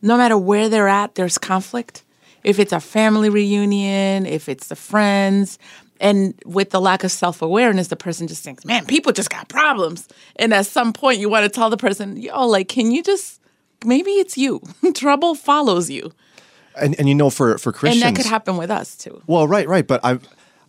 no 0.02 0.18
matter 0.18 0.38
where 0.38 0.70
they're 0.70 0.88
at, 0.88 1.16
there's 1.16 1.38
conflict. 1.38 2.04
If 2.44 2.60
it's 2.60 2.72
a 2.72 2.80
family 2.80 3.30
reunion, 3.30 4.26
if 4.28 4.48
it's 4.48 4.68
the 4.68 4.76
friends, 4.76 5.58
and 6.00 6.40
with 6.46 6.70
the 6.70 6.80
lack 6.80 7.04
of 7.04 7.12
self 7.12 7.42
awareness, 7.42 7.88
the 7.88 7.96
person 7.96 8.28
just 8.28 8.44
thinks, 8.44 8.66
man, 8.66 8.86
people 8.86 9.12
just 9.12 9.30
got 9.30 9.50
problems. 9.50 10.08
And 10.36 10.54
at 10.54 10.68
some 10.68 10.94
point, 10.94 11.20
you 11.20 11.30
want 11.30 11.44
to 11.44 11.50
tell 11.50 11.70
the 11.70 11.78
person, 11.78 12.18
yo, 12.18 12.46
like, 12.48 12.68
can 12.68 12.92
you 12.92 13.02
just, 13.02 13.42
maybe 13.84 14.12
it's 14.12 14.38
you. 14.38 14.62
Trouble 14.94 15.34
follows 15.36 15.90
you. 15.90 16.12
And 16.78 16.94
and 17.00 17.08
you 17.08 17.16
know, 17.16 17.30
for 17.30 17.58
for 17.58 17.72
Christians, 17.72 18.04
And 18.04 18.16
that 18.16 18.22
could 18.22 18.30
happen 18.30 18.58
with 18.58 18.70
us 18.70 18.96
too. 18.98 19.22
Well, 19.28 19.48
right, 19.48 19.68
right. 19.68 19.88
But 19.88 20.02
I, 20.04 20.20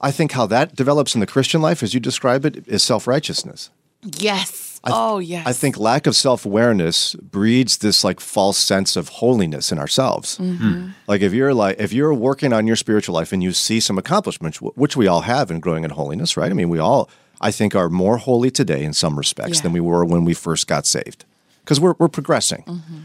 I 0.01 0.11
think 0.11 0.33
how 0.33 0.47
that 0.47 0.75
develops 0.77 1.15
in 1.15 1.21
the 1.21 1.27
Christian 1.27 1.61
life, 1.63 1.83
as 1.83 1.95
you 1.95 2.01
describe 2.01 2.45
it, 2.45 2.67
is 2.67 2.83
self 2.83 3.07
righteousness. 3.07 3.71
Yes. 4.03 4.81
oh, 4.85 5.19
yes. 5.19 5.47
I 5.47 5.53
think 5.53 5.79
lack 5.79 6.07
of 6.07 6.15
self 6.15 6.45
awareness 6.47 7.15
breeds 7.17 7.79
this 7.79 8.05
like 8.05 8.21
false 8.21 8.59
sense 8.59 8.95
of 8.95 9.09
holiness 9.09 9.73
in 9.73 9.79
ourselves. 9.79 10.39
Mm-hmm. 10.39 10.91
Like 11.09 11.23
if 11.23 11.33
you're 11.33 11.55
like 11.55 11.81
if 11.81 11.93
you're 11.93 12.15
working 12.15 12.53
on 12.53 12.67
your 12.67 12.77
spiritual 12.77 13.15
life 13.15 13.33
and 13.33 13.43
you 13.43 13.53
see 13.53 13.81
some 13.81 13.99
accomplishments, 13.99 14.61
which 14.61 14.97
we 14.97 15.07
all 15.09 15.23
have 15.23 15.51
in 15.51 15.61
growing 15.61 15.83
in 15.85 15.91
holiness, 15.91 16.37
right? 16.37 16.51
I 16.51 16.55
mean, 16.55 16.69
we 16.69 16.79
all 16.79 17.09
I 17.41 17.51
think 17.51 17.75
are 17.75 17.89
more 17.89 18.19
holy 18.19 18.51
today 18.51 18.85
in 18.85 18.93
some 18.93 19.17
respects 19.19 19.59
Yeah. 19.59 19.63
than 19.65 19.73
we 19.73 19.81
were 19.81 20.05
when 20.05 20.25
we 20.25 20.35
first 20.35 20.67
got 20.69 20.87
saved 20.87 21.25
because 21.65 21.81
we're 21.81 21.95
we're 21.99 22.09
progressing. 22.09 22.63
Mm-hmm. 22.67 22.99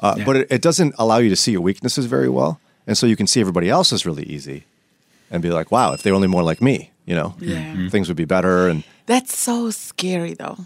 Uh, 0.00 0.24
But 0.24 0.36
it, 0.36 0.46
it 0.52 0.62
doesn't 0.62 0.94
allow 0.98 1.18
you 1.18 1.28
to 1.28 1.36
see 1.36 1.52
your 1.52 1.60
weaknesses 1.60 2.06
very 2.06 2.28
well, 2.28 2.58
and 2.86 2.96
so 2.96 3.06
you 3.06 3.16
can 3.16 3.26
see 3.26 3.40
everybody 3.40 3.68
else's 3.68 4.06
really 4.06 4.22
easy, 4.24 4.64
and 5.30 5.42
be 5.42 5.50
like, 5.50 5.70
"Wow, 5.70 5.92
if 5.92 6.02
they 6.02 6.10
were 6.10 6.16
only 6.16 6.28
more 6.28 6.42
like 6.42 6.60
me, 6.62 6.90
you 7.06 7.14
know, 7.14 7.34
Yeah. 7.40 7.56
Mm-hmm. 7.56 7.88
things 7.88 8.08
would 8.08 8.16
be 8.16 8.24
better." 8.24 8.68
And 8.68 8.84
That's 9.06 9.36
so 9.36 9.70
scary, 9.70 10.34
though. 10.34 10.58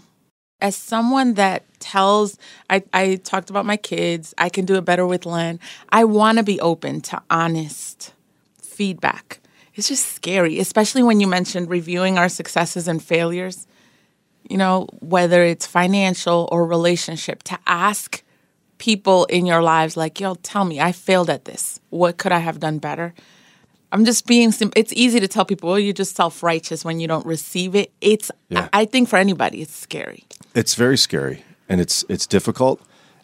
As 0.61 0.75
someone 0.75 1.33
that 1.33 1.63
tells, 1.79 2.37
I, 2.69 2.83
I 2.93 3.15
talked 3.15 3.49
about 3.49 3.65
my 3.65 3.75
kids, 3.77 4.33
I 4.37 4.47
can 4.49 4.63
do 4.65 4.75
it 4.75 4.85
better 4.85 5.05
with 5.05 5.25
Len. 5.25 5.59
I 5.89 6.05
want 6.05 6.37
to 6.37 6.43
be 6.43 6.59
open 6.61 7.01
to 7.01 7.21
honest 7.29 8.13
feedback. 8.61 9.39
It's 9.75 9.87
just 9.89 10.05
scary, 10.13 10.59
especially 10.59 11.03
when 11.03 11.19
you 11.19 11.27
mentioned 11.27 11.69
reviewing 11.69 12.17
our 12.17 12.29
successes 12.29 12.87
and 12.87 13.03
failures. 13.03 13.67
You 14.49 14.57
know, 14.57 14.87
whether 14.99 15.43
it's 15.43 15.65
financial 15.65 16.47
or 16.51 16.65
relationship, 16.65 17.43
to 17.43 17.57
ask 17.65 18.23
people 18.77 19.25
in 19.25 19.45
your 19.45 19.61
lives, 19.63 19.95
like, 19.95 20.19
yo, 20.19 20.35
tell 20.35 20.65
me, 20.65 20.79
I 20.79 20.91
failed 20.91 21.29
at 21.29 21.45
this. 21.45 21.79
What 21.89 22.17
could 22.17 22.31
I 22.33 22.39
have 22.39 22.59
done 22.59 22.77
better? 22.79 23.13
I'm 23.93 24.05
just 24.05 24.25
being 24.25 24.51
sim- 24.51 24.73
it's 24.75 24.91
easy 24.93 25.19
to 25.19 25.27
tell 25.27 25.45
people, 25.45 25.69
well, 25.69 25.79
you're 25.79 25.93
just 25.93 26.15
self-righteous 26.15 26.83
when 26.83 26.99
you 26.99 27.07
don't 27.07 27.25
receive 27.25 27.75
it. 27.75 27.91
It's 28.01 28.31
Yeah. 28.49 28.67
I, 28.73 28.81
I 28.81 28.85
think 28.85 29.07
for 29.07 29.17
anybody 29.17 29.61
it's 29.61 29.75
scary. 29.75 30.25
It's 30.55 30.73
very 30.75 30.97
scary 30.97 31.43
and 31.69 31.79
it's 31.79 32.03
it's 32.09 32.27
difficult. 32.27 32.81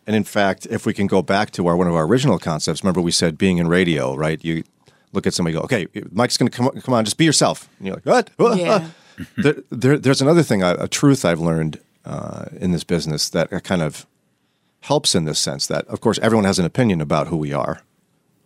And 0.07 0.15
in 0.15 0.23
fact, 0.23 0.67
if 0.69 0.85
we 0.85 0.93
can 0.93 1.07
go 1.07 1.21
back 1.21 1.51
to 1.51 1.67
our 1.67 1.75
one 1.75 1.87
of 1.87 1.95
our 1.95 2.05
original 2.05 2.39
concepts, 2.39 2.83
remember 2.83 3.01
we 3.01 3.11
said 3.11 3.37
being 3.37 3.57
in 3.57 3.67
radio, 3.67 4.15
right? 4.15 4.43
You 4.45 4.63
look 5.11 5.25
at 5.27 5.33
somebody, 5.33 5.55
go, 5.55 5.61
okay, 5.61 5.87
Mike's 6.11 6.37
going 6.37 6.49
to 6.51 6.55
come 6.55 6.69
come 6.81 6.93
on, 6.93 7.03
just 7.03 7.17
be 7.17 7.25
yourself. 7.25 7.67
And 7.79 7.87
you're 7.87 7.95
like, 7.95 8.05
what? 8.05 8.29
Yeah. 8.57 8.89
there, 9.37 9.55
there, 9.69 9.97
there's 9.97 10.21
another 10.21 10.43
thing, 10.43 10.63
a, 10.63 10.75
a 10.79 10.87
truth 10.87 11.25
I've 11.25 11.41
learned 11.41 11.79
uh, 12.05 12.45
in 12.59 12.71
this 12.71 12.83
business 12.85 13.29
that 13.31 13.49
kind 13.63 13.81
of 13.81 14.05
helps 14.81 15.13
in 15.15 15.25
this 15.25 15.39
sense. 15.39 15.67
That 15.67 15.85
of 15.87 15.99
course 15.99 16.19
everyone 16.21 16.45
has 16.45 16.59
an 16.59 16.65
opinion 16.65 17.01
about 17.01 17.27
who 17.27 17.37
we 17.37 17.53
are. 17.53 17.81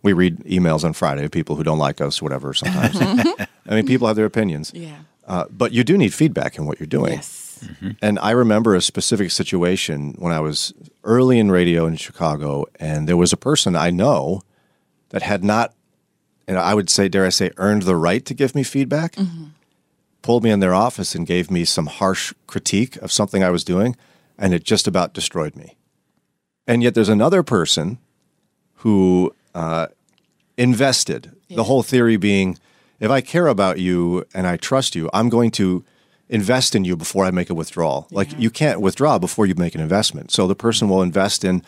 We 0.04 0.12
read 0.12 0.38
emails 0.44 0.84
on 0.84 0.92
Friday 0.92 1.24
of 1.24 1.30
people 1.30 1.56
who 1.56 1.64
don't 1.64 1.78
like 1.78 2.00
us, 2.00 2.20
whatever. 2.20 2.52
Sometimes, 2.54 2.94
mm-hmm. 2.94 3.42
I 3.66 3.74
mean, 3.74 3.86
people 3.86 4.06
have 4.06 4.16
their 4.16 4.26
opinions. 4.26 4.70
Yeah. 4.74 4.98
Uh, 5.26 5.46
but 5.50 5.72
you 5.72 5.82
do 5.82 5.96
need 5.96 6.12
feedback 6.12 6.58
in 6.58 6.66
what 6.66 6.78
you're 6.78 6.86
doing. 6.86 7.14
Yes. 7.14 7.64
Mm-hmm. 7.64 7.90
And 8.02 8.18
I 8.18 8.32
remember 8.32 8.74
a 8.74 8.82
specific 8.82 9.30
situation 9.30 10.14
when 10.18 10.32
I 10.32 10.40
was 10.40 10.74
early 11.02 11.38
in 11.38 11.50
radio 11.50 11.86
in 11.86 11.96
Chicago, 11.96 12.66
and 12.78 13.08
there 13.08 13.16
was 13.16 13.32
a 13.32 13.36
person 13.36 13.74
I 13.74 13.90
know 13.90 14.42
that 15.08 15.22
had 15.22 15.42
not, 15.42 15.72
and 16.46 16.58
I 16.58 16.74
would 16.74 16.90
say, 16.90 17.08
dare 17.08 17.24
I 17.24 17.30
say, 17.30 17.50
earned 17.56 17.82
the 17.82 17.96
right 17.96 18.24
to 18.26 18.34
give 18.34 18.54
me 18.54 18.62
feedback, 18.62 19.14
mm-hmm. 19.14 19.46
pulled 20.20 20.44
me 20.44 20.50
in 20.50 20.60
their 20.60 20.74
office 20.74 21.14
and 21.14 21.26
gave 21.26 21.50
me 21.50 21.64
some 21.64 21.86
harsh 21.86 22.34
critique 22.46 22.96
of 22.96 23.10
something 23.10 23.42
I 23.42 23.50
was 23.50 23.64
doing, 23.64 23.96
and 24.36 24.52
it 24.52 24.64
just 24.64 24.86
about 24.86 25.14
destroyed 25.14 25.56
me. 25.56 25.76
And 26.66 26.82
yet 26.82 26.94
there's 26.94 27.08
another 27.08 27.42
person 27.42 27.98
who 28.76 29.34
uh, 29.54 29.86
invested. 30.56 31.32
The 31.50 31.64
whole 31.64 31.82
theory 31.82 32.16
being, 32.16 32.58
if 33.00 33.10
I 33.10 33.20
care 33.20 33.46
about 33.46 33.78
you 33.78 34.24
and 34.34 34.46
I 34.46 34.56
trust 34.56 34.94
you, 34.96 35.08
I'm 35.12 35.28
going 35.28 35.50
to 35.52 35.84
invest 36.28 36.74
in 36.74 36.84
you 36.84 36.96
before 36.96 37.24
I 37.24 37.30
make 37.30 37.50
a 37.50 37.54
withdrawal. 37.54 38.08
Like 38.10 38.38
you 38.40 38.50
can't 38.50 38.80
withdraw 38.80 39.18
before 39.18 39.46
you 39.46 39.54
make 39.56 39.74
an 39.74 39.80
investment. 39.80 40.30
So 40.32 40.46
the 40.46 40.54
person 40.56 40.88
will 40.88 41.02
invest 41.02 41.44
in, 41.44 41.62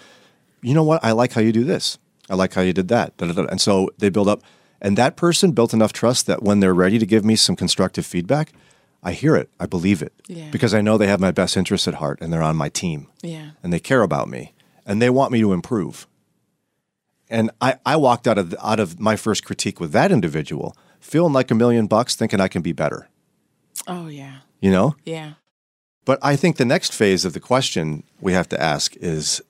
you 0.63 0.75
know 0.75 0.83
what? 0.83 1.05
I 1.05 1.13
like 1.13 1.35
how 1.35 1.41
you 1.41 1.53
do 1.53 1.63
this. 1.65 1.99
I 2.29 2.35
like 2.35 2.55
how 2.55 2.63
you 2.63 2.73
did 2.73 2.89
that. 2.89 3.17
Da, 3.17 3.27
da, 3.27 3.33
da. 3.35 3.45
And 3.49 3.61
so 3.61 3.91
they 3.99 4.09
build 4.09 4.29
up. 4.29 4.43
And 4.81 4.99
that 4.99 5.17
person 5.17 5.53
built 5.53 5.73
enough 5.73 5.93
trust 5.93 6.27
that 6.27 6.43
when 6.43 6.61
they're 6.61 6.75
ready 6.75 6.99
to 6.99 7.07
give 7.07 7.25
me 7.25 7.37
some 7.37 7.55
constructive 7.55 8.05
feedback, 8.05 8.53
I 9.03 9.13
hear 9.13 9.37
it. 9.37 9.49
I 9.61 9.67
believe 9.67 10.03
it. 10.03 10.13
Yeah. 10.27 10.51
Because 10.51 10.75
I 10.75 10.81
know 10.81 10.99
they 10.99 11.07
have 11.07 11.21
my 11.21 11.31
best 11.31 11.57
interests 11.57 11.87
at 11.87 11.95
heart 11.95 12.19
and 12.21 12.33
they're 12.33 12.43
on 12.43 12.57
my 12.57 12.69
team 12.71 13.07
Yeah. 13.23 13.51
and 13.63 13.73
they 13.73 13.79
care 13.79 14.03
about 14.03 14.29
me 14.29 14.53
and 14.85 15.01
they 15.01 15.11
want 15.11 15.31
me 15.33 15.41
to 15.41 15.53
improve. 15.53 16.07
And 17.29 17.51
I, 17.61 17.77
I 17.85 17.97
walked 17.97 18.29
out 18.29 18.39
of 18.39 18.55
out 18.63 18.81
of 18.81 19.01
my 19.01 19.17
first 19.17 19.45
critique 19.45 19.81
with 19.81 19.93
that 19.93 20.13
individual 20.13 20.77
feeling 21.01 21.33
like 21.33 21.51
a 21.51 21.55
million 21.55 21.87
bucks, 21.87 22.15
thinking 22.15 22.41
I 22.41 22.49
can 22.49 22.63
be 22.63 22.73
better. 22.73 23.09
Oh 23.87 24.09
yeah. 24.09 24.39
You 24.61 24.71
know? 24.71 24.97
Yeah. 25.05 25.35
But 26.05 26.19
I 26.23 26.37
think 26.37 26.57
the 26.57 26.65
next 26.65 26.93
phase 26.93 27.25
of 27.25 27.33
the 27.33 27.41
question 27.41 28.05
we 28.21 28.33
have 28.33 28.49
to 28.51 28.61
ask 28.61 28.97
is 28.97 29.43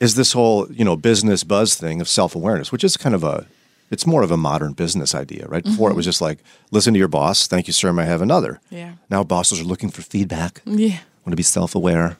is 0.00 0.14
this 0.14 0.32
whole, 0.32 0.70
you 0.72 0.84
know, 0.84 0.96
business 0.96 1.44
buzz 1.44 1.74
thing 1.74 2.00
of 2.00 2.08
self-awareness, 2.08 2.72
which 2.72 2.84
is 2.84 2.96
kind 2.96 3.14
of 3.14 3.22
a 3.22 3.46
it's 3.90 4.06
more 4.06 4.22
of 4.22 4.30
a 4.30 4.36
modern 4.36 4.72
business 4.72 5.14
idea, 5.14 5.46
right? 5.48 5.64
Before 5.64 5.90
it 5.90 5.94
was 5.94 6.04
mm-hmm. 6.04 6.10
just 6.10 6.20
like, 6.20 6.38
listen 6.70 6.92
to 6.94 6.98
your 6.98 7.08
boss, 7.08 7.48
thank 7.48 7.66
you, 7.66 7.72
sir, 7.72 7.92
may 7.92 8.04
I 8.04 8.06
have 8.06 8.22
another. 8.22 8.60
Yeah. 8.70 8.92
Now 9.10 9.24
bosses 9.24 9.60
are 9.60 9.64
looking 9.64 9.90
for 9.90 10.02
feedback, 10.02 10.62
Yeah. 10.64 11.00
want 11.24 11.32
to 11.32 11.36
be 11.36 11.42
self-aware. 11.42 12.16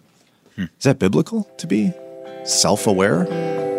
Hmm. 0.56 0.64
Is 0.64 0.84
that 0.84 0.98
biblical 0.98 1.44
to 1.58 1.66
be 1.68 1.92
self-aware? 2.44 3.24
Mm. 3.26 3.69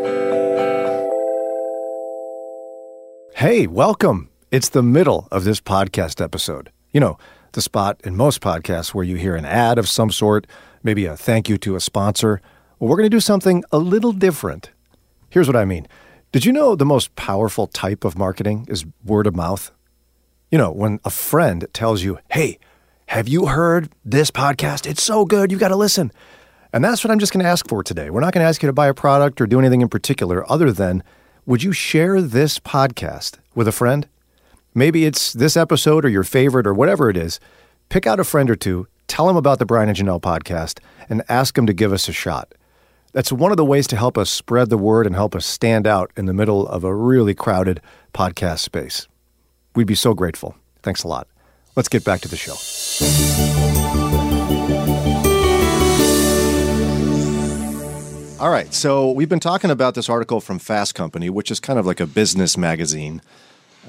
Hey, 3.42 3.66
welcome. 3.66 4.30
It's 4.52 4.70
the 4.70 4.84
middle 4.84 5.28
of 5.32 5.46
this 5.46 5.60
podcast 5.60 6.24
episode. 6.24 6.72
You 6.92 7.00
know, 7.00 7.18
the 7.54 7.62
spot 7.64 8.00
in 8.04 8.16
most 8.16 8.40
podcasts 8.40 8.94
where 8.94 9.04
you 9.04 9.16
hear 9.16 9.36
an 9.36 9.46
ad 9.46 9.80
of 9.80 9.90
some 9.90 10.12
sort, 10.12 10.46
maybe 10.84 11.06
a 11.06 11.18
thank 11.18 11.50
you 11.50 11.58
to 11.58 11.76
a 11.76 11.80
sponsor. 11.80 12.40
Well, 12.78 12.88
we're 12.88 12.98
going 12.98 13.10
to 13.10 13.16
do 13.16 13.20
something 13.20 13.64
a 13.72 13.80
little 13.80 14.12
different. 14.12 14.70
Here's 15.32 15.48
what 15.48 15.56
I 15.56 15.66
mean. 15.66 15.88
Did 16.32 16.46
you 16.46 16.52
know 16.52 16.76
the 16.76 16.86
most 16.86 17.16
powerful 17.16 17.66
type 17.66 18.06
of 18.06 18.16
marketing 18.16 18.68
is 18.70 18.86
word 19.04 19.26
of 19.26 19.36
mouth? 19.36 19.72
You 20.52 20.60
know, 20.60 20.70
when 20.70 21.00
a 21.04 21.10
friend 21.10 21.66
tells 21.74 22.04
you, 22.04 22.20
hey, 22.30 22.60
have 23.08 23.28
you 23.28 23.48
heard 23.48 23.90
this 24.06 24.30
podcast? 24.30 24.88
It's 24.88 25.02
so 25.02 25.26
good. 25.26 25.50
You've 25.50 25.60
got 25.60 25.70
to 25.70 25.76
listen. 25.76 26.12
And 26.72 26.84
that's 26.84 27.04
what 27.04 27.10
I'm 27.10 27.18
just 27.18 27.34
going 27.34 27.44
to 27.44 27.50
ask 27.50 27.68
for 27.68 27.82
today. 27.82 28.12
We're 28.12 28.22
not 28.22 28.36
going 28.36 28.44
to 28.44 28.48
ask 28.48 28.62
you 28.62 28.68
to 28.68 28.74
buy 28.74 28.86
a 28.86 28.94
product 28.94 29.42
or 29.42 29.48
do 29.48 29.58
anything 29.58 29.82
in 29.82 29.90
particular 29.90 30.48
other 30.48 30.72
than 30.72 31.02
would 31.46 31.64
you 31.64 31.72
share 31.72 32.22
this 32.22 32.60
podcast 32.60 33.38
with 33.56 33.68
a 33.68 33.72
friend? 33.72 34.08
Maybe 34.74 35.06
it's 35.06 35.34
this 35.34 35.58
episode 35.58 36.06
or 36.06 36.10
your 36.10 36.24
favorite 36.24 36.68
or 36.68 36.74
whatever 36.74 37.10
it 37.10 37.18
is. 37.18 37.40
Pick 37.90 38.06
out 38.08 38.20
a 38.20 38.24
friend 38.24 38.50
or 38.50 38.56
two, 38.56 38.88
tell 39.08 39.28
them 39.28 39.36
about 39.36 39.60
the 39.60 39.66
Brian 39.66 39.90
and 39.90 39.98
Janelle 39.98 40.22
podcast, 40.22 40.80
and 41.10 41.24
ask 41.28 41.56
them 41.56 41.66
to 41.66 41.74
give 41.74 41.92
us 41.92 42.08
a 42.08 42.14
shot. 42.14 42.54
That's 43.12 43.32
one 43.32 43.52
of 43.52 43.58
the 43.58 43.66
ways 43.66 43.88
to 43.88 43.98
help 43.98 44.18
us 44.18 44.30
spread 44.30 44.70
the 44.70 44.78
word 44.78 45.06
and 45.06 45.16
help 45.16 45.36
us 45.36 45.46
stand 45.46 45.86
out 45.86 46.12
in 46.16 46.26
the 46.26 46.34
middle 46.34 46.68
of 46.68 46.84
a 46.84 46.96
really 46.96 47.34
crowded 47.34 47.82
podcast 48.14 48.60
space. 48.60 49.08
We'd 49.76 49.88
be 49.88 49.96
so 49.96 50.14
grateful. 50.14 50.56
Thanks 50.84 51.04
a 51.04 51.08
lot. 51.08 51.28
Let's 51.76 51.90
get 51.90 52.06
back 52.06 52.22
to 52.22 52.30
the 52.30 52.38
show. 52.38 54.11
All 58.42 58.50
right. 58.50 58.74
So 58.74 59.12
we've 59.12 59.30
been 59.30 59.40
talking 59.40 59.70
about 59.70 59.94
this 59.94 60.10
article 60.10 60.42
from 60.42 60.58
Fast 60.58 60.96
Company, 60.96 61.30
which 61.30 61.52
is 61.52 61.60
kind 61.60 61.78
of 61.78 61.86
like 61.86 62.00
a 62.00 62.08
business 62.08 62.58
magazine. 62.58 63.22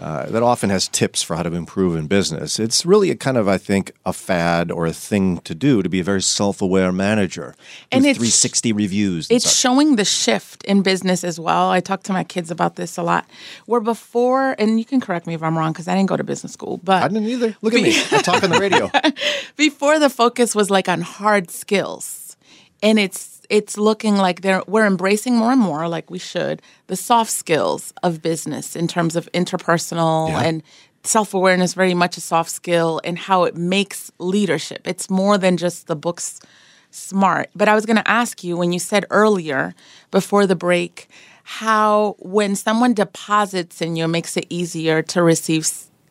uh, 0.01 0.25
that 0.27 0.43
often 0.43 0.71
has 0.71 0.89
tips 0.89 1.23
for 1.23 1.37
how 1.37 1.43
to 1.43 1.55
improve 1.55 1.97
in 1.97 2.07
business. 2.07 2.59
It's 2.59 2.87
really 2.87 3.11
a 3.11 3.15
kind 3.15 3.37
of, 3.37 3.47
I 3.47 3.59
think, 3.59 3.93
a 4.07 4.13
fad 4.15 4.71
or 4.71 4.87
a 4.87 4.93
thing 4.93 5.37
to 5.41 5.55
do 5.55 5.83
to 5.83 5.89
be 5.89 6.01
a 6.01 6.05
very 6.05 6.23
self-aware 6.23 6.93
manager. 6.93 7.55
And 7.91 8.05
it's- 8.05 8.17
360 8.17 8.73
reviews. 8.73 9.27
It's 9.31 9.55
showing 9.55 9.97
the 9.97 10.07
shift 10.07 10.65
in 10.65 10.81
business 10.83 11.25
as 11.25 11.39
well. 11.39 11.71
I 11.71 11.81
talk 11.81 12.03
to 12.05 12.13
my 12.15 12.25
kids 12.25 12.51
about 12.51 12.77
this 12.77 12.97
a 12.97 13.03
lot. 13.03 13.27
Where 13.67 13.83
before, 13.83 14.55
and 14.59 14.79
you 14.79 14.87
can 14.87 14.99
correct 14.99 15.27
me 15.27 15.35
if 15.35 15.43
I'm 15.43 15.59
wrong 15.59 15.73
because 15.73 15.89
I 15.89 15.95
didn't 15.95 16.09
go 16.09 16.17
to 16.17 16.25
business 16.25 16.53
school, 16.53 16.81
but 16.83 17.03
I 17.03 17.09
didn't 17.09 17.29
either. 17.29 17.55
Look 17.61 17.75
at 17.75 17.83
me. 17.83 17.95
I 18.13 18.23
talk 18.23 18.43
on 18.43 18.49
the 18.51 18.59
radio. 18.59 18.91
before 19.57 19.99
the 19.99 20.09
focus 20.11 20.55
was 20.55 20.71
like 20.71 20.89
on 20.89 21.03
hard 21.03 21.51
skills 21.51 22.37
and 22.83 22.99
it's 22.99 23.32
it's 23.51 23.77
looking 23.77 24.17
like 24.17 24.41
they're 24.43 24.63
we're 24.67 24.87
embracing 24.87 25.37
more 25.37 25.53
and 25.53 25.61
more 25.61 25.89
like 25.89 26.11
we 26.11 26.19
should 26.19 26.63
the 26.87 26.97
soft 26.97 27.31
skills 27.31 27.93
of 28.03 28.23
business 28.23 28.77
in 28.77 28.87
terms 28.89 29.17
of 29.17 29.29
interpersonal 29.33 30.29
Yeah. 30.29 30.41
and 30.43 30.63
self-awareness 31.05 31.75
very 31.75 31.95
much 31.95 32.17
a 32.17 32.21
soft 32.21 32.51
skill 32.51 33.01
and 33.05 33.19
how 33.19 33.45
it 33.45 33.57
makes 33.57 34.11
leadership 34.19 34.87
it's 34.87 35.11
more 35.11 35.37
than 35.39 35.57
just 35.57 35.87
the 35.89 35.97
books 35.97 36.41
smart 36.91 37.51
but 37.57 37.69
i 37.69 37.75
was 37.75 37.85
going 37.87 37.97
to 37.97 38.09
ask 38.11 38.45
you 38.45 38.57
when 38.57 38.73
you 38.73 38.79
said 38.79 39.05
earlier 39.11 39.75
before 40.11 40.47
the 40.47 40.55
break 40.57 41.09
how 41.45 42.15
when 42.21 42.55
someone 42.55 42.95
deposits 42.95 43.81
in 43.81 43.97
you 43.97 44.05
it 44.05 44.09
makes 44.09 44.37
it 44.37 44.47
easier 44.49 45.03
to 45.03 45.23
receive 45.23 45.69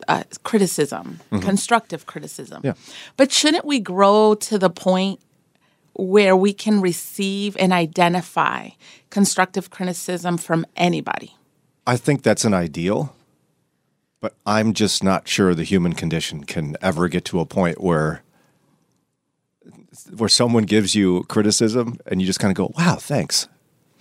uh, 0.08 0.24
criticism 0.42 1.20
constructive 1.40 2.04
criticism 2.06 2.60
Yeah. 2.64 2.74
but 3.16 3.32
shouldn't 3.32 3.64
we 3.64 3.78
grow 3.80 4.34
to 4.34 4.58
the 4.58 4.70
point 4.70 5.20
where 5.94 6.36
we 6.36 6.52
can 6.52 6.80
receive 6.80 7.56
and 7.58 7.72
identify 7.72 8.70
constructive 9.10 9.70
criticism 9.70 10.38
from 10.38 10.64
anybody? 10.76 11.36
I 11.86 11.96
think 11.96 12.22
that's 12.22 12.44
an 12.44 12.54
ideal, 12.54 13.14
but 14.20 14.34
I'm 14.46 14.72
just 14.72 15.02
not 15.02 15.28
sure 15.28 15.54
the 15.54 15.64
human 15.64 15.92
condition 15.94 16.44
can 16.44 16.76
ever 16.80 17.08
get 17.08 17.24
to 17.26 17.40
a 17.40 17.46
point 17.46 17.80
where 17.80 18.22
where 20.16 20.28
someone 20.28 20.64
gives 20.64 20.94
you 20.94 21.24
criticism 21.24 21.98
and 22.06 22.20
you 22.20 22.26
just 22.26 22.40
kind 22.40 22.50
of 22.50 22.56
go, 22.56 22.72
"Wow, 22.78 22.96
thanks." 22.96 23.48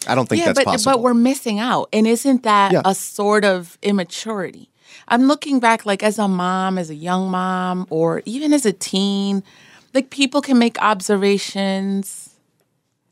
I 0.07 0.15
don't 0.15 0.27
think 0.27 0.39
yeah, 0.39 0.47
that's 0.47 0.59
but 0.59 0.65
possible. 0.65 0.93
but 0.93 1.01
we're 1.01 1.13
missing 1.13 1.59
out, 1.59 1.89
and 1.93 2.07
isn't 2.07 2.43
that 2.43 2.71
Yeah. 2.71 2.81
a 2.85 2.95
sort 2.95 3.45
of 3.45 3.77
immaturity? 3.81 4.69
I'm 5.07 5.23
looking 5.27 5.59
back, 5.59 5.85
like 5.85 6.01
as 6.01 6.17
a 6.17 6.27
mom, 6.27 6.77
as 6.77 6.89
a 6.89 6.95
young 6.95 7.29
mom, 7.29 7.85
or 7.89 8.21
even 8.25 8.51
as 8.53 8.65
a 8.65 8.73
teen, 8.73 9.43
like 9.93 10.09
people 10.09 10.41
can 10.41 10.57
make 10.57 10.81
observations 10.81 12.35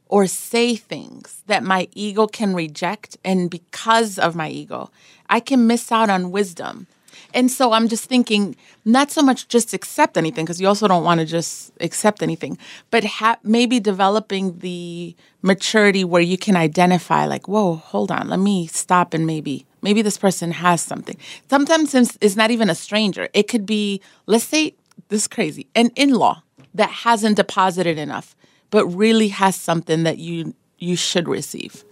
or 0.08 0.26
say 0.26 0.76
things 0.76 1.44
that 1.46 1.64
my 1.64 1.88
ego 1.94 2.26
can 2.26 2.56
reject, 2.56 3.18
and 3.24 3.50
because 3.50 4.18
of 4.18 4.36
my 4.36 4.50
ego, 4.50 4.90
I 5.30 5.40
can 5.40 5.68
miss 5.68 5.92
out 5.92 6.10
on 6.10 6.32
wisdom. 6.32 6.88
And 7.32 7.52
so 7.52 7.74
I'm 7.74 7.88
just 7.88 8.06
thinking, 8.06 8.56
not 8.86 9.12
so 9.12 9.22
much 9.22 9.48
just 9.48 9.72
accept 9.72 10.18
anything, 10.18 10.46
because 10.46 10.60
you 10.60 10.68
also 10.68 10.88
don't 10.88 11.04
want 11.04 11.20
to 11.20 11.28
just 11.28 11.72
accept 11.80 12.24
anything, 12.24 12.58
but 12.90 13.04
ha- 13.04 13.38
maybe 13.44 13.80
developing 13.80 14.58
the 14.60 15.16
maturity 15.44 16.04
where 16.04 16.24
you 16.24 16.40
can 16.40 16.56
identify, 16.56 17.26
like, 17.26 17.48
whoa, 17.48 17.76
hold 17.76 18.12
on, 18.12 18.30
let 18.30 18.40
me 18.40 18.66
stop 18.66 19.14
and 19.14 19.28
maybe, 19.28 19.68
maybe 19.84 20.02
this 20.02 20.18
person 20.18 20.52
has 20.52 20.82
something. 20.82 21.18
Sometimes 21.50 21.94
it's 21.94 22.36
not 22.36 22.50
even 22.50 22.70
a 22.70 22.76
stranger. 22.76 23.30
It 23.34 23.48
could 23.48 23.66
be, 23.68 24.02
let's 24.26 24.46
say, 24.46 24.74
this 25.10 25.22
is 25.22 25.28
crazy, 25.28 25.68
an 25.76 25.92
in 25.96 26.14
law 26.14 26.42
that 26.74 26.90
hasn't 26.90 27.38
deposited 27.38 27.98
enough, 27.98 28.36
but 28.70 28.86
really 28.88 29.30
has 29.30 29.56
something 29.56 30.04
that 30.04 30.18
you 30.18 30.54
you 30.78 30.96
should 30.96 31.28
receive. 31.28 31.84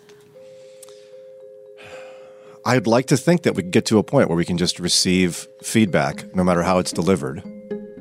I'd 2.66 2.86
like 2.86 3.06
to 3.08 3.18
think 3.18 3.44
that 3.44 3.56
we 3.56 3.64
get 3.64 3.86
to 3.86 3.98
a 3.98 4.04
point 4.04 4.28
where 4.28 4.36
we 4.36 4.44
can 4.44 4.58
just 4.58 4.80
receive 4.80 5.48
feedback, 5.64 6.36
no 6.36 6.44
matter 6.44 6.64
how 6.64 6.80
it's 6.80 6.92
delivered. 6.92 7.42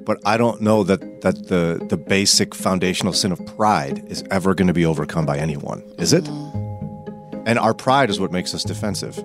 But 0.05 0.19
I 0.25 0.37
don't 0.37 0.61
know 0.61 0.83
that, 0.83 1.21
that 1.21 1.49
the, 1.49 1.85
the 1.89 1.97
basic 1.97 2.53
foundational 2.53 3.13
sin 3.13 3.31
of 3.31 3.45
pride 3.57 4.05
is 4.09 4.25
ever 4.31 4.55
going 4.55 4.67
to 4.67 4.75
be 4.75 4.85
overcome 4.85 5.25
by 5.25 5.39
anyone, 5.39 5.83
is 5.99 6.13
it? 6.13 6.27
And 7.47 7.61
our 7.61 7.75
pride 7.75 8.11
is 8.11 8.19
what 8.19 8.33
makes 8.33 8.55
us 8.55 8.65
defensive. 8.65 9.19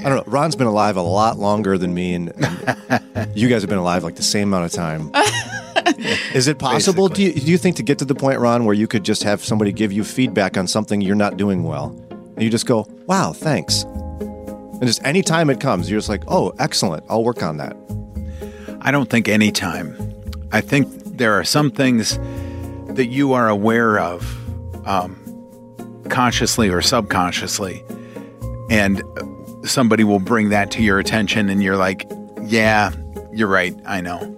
I 0.00 0.08
don't 0.08 0.26
know. 0.26 0.32
Ron's 0.32 0.56
been 0.56 0.66
alive 0.66 0.96
a 0.96 1.02
lot 1.02 1.38
longer 1.38 1.76
than 1.76 1.92
me, 1.92 2.14
and, 2.14 2.32
and 2.42 3.30
you 3.36 3.48
guys 3.48 3.60
have 3.62 3.68
been 3.68 3.78
alive 3.78 4.02
like 4.02 4.16
the 4.16 4.22
same 4.22 4.48
amount 4.48 4.64
of 4.64 4.72
time. 4.72 5.10
Is 6.34 6.48
it 6.48 6.58
possible? 6.58 7.08
Do 7.08 7.22
you, 7.22 7.32
do 7.32 7.50
you 7.50 7.58
think 7.58 7.76
to 7.76 7.82
get 7.82 7.98
to 7.98 8.04
the 8.04 8.14
point, 8.14 8.40
Ron, 8.40 8.64
where 8.64 8.74
you 8.74 8.86
could 8.86 9.04
just 9.04 9.22
have 9.22 9.44
somebody 9.44 9.72
give 9.72 9.92
you 9.92 10.04
feedback 10.04 10.56
on 10.56 10.66
something 10.66 11.00
you're 11.00 11.14
not 11.14 11.36
doing 11.36 11.62
well, 11.62 11.96
and 12.10 12.42
you 12.42 12.50
just 12.50 12.66
go, 12.66 12.86
"Wow, 13.06 13.32
thanks," 13.32 13.84
and 13.84 14.82
just 14.82 15.02
any 15.04 15.22
time 15.22 15.48
it 15.48 15.60
comes, 15.60 15.90
you're 15.90 15.98
just 15.98 16.08
like, 16.08 16.24
"Oh, 16.28 16.52
excellent, 16.58 17.04
I'll 17.08 17.24
work 17.24 17.42
on 17.42 17.58
that." 17.58 17.76
I 18.80 18.90
don't 18.90 19.08
think 19.08 19.28
any 19.28 19.52
time. 19.52 19.96
I 20.52 20.60
think 20.60 20.88
there 21.16 21.34
are 21.38 21.44
some 21.44 21.70
things 21.70 22.18
that 22.88 23.06
you 23.06 23.32
are 23.32 23.48
aware 23.48 23.98
of, 23.98 24.24
um, 24.86 25.16
consciously 26.08 26.68
or 26.68 26.82
subconsciously, 26.82 27.84
and 28.70 29.02
somebody 29.64 30.04
will 30.04 30.20
bring 30.20 30.48
that 30.50 30.70
to 30.72 30.82
your 30.82 30.98
attention, 30.98 31.48
and 31.48 31.62
you're 31.62 31.76
like, 31.76 32.10
"Yeah, 32.42 32.92
you're 33.32 33.48
right. 33.48 33.76
I 33.86 34.00
know. 34.00 34.35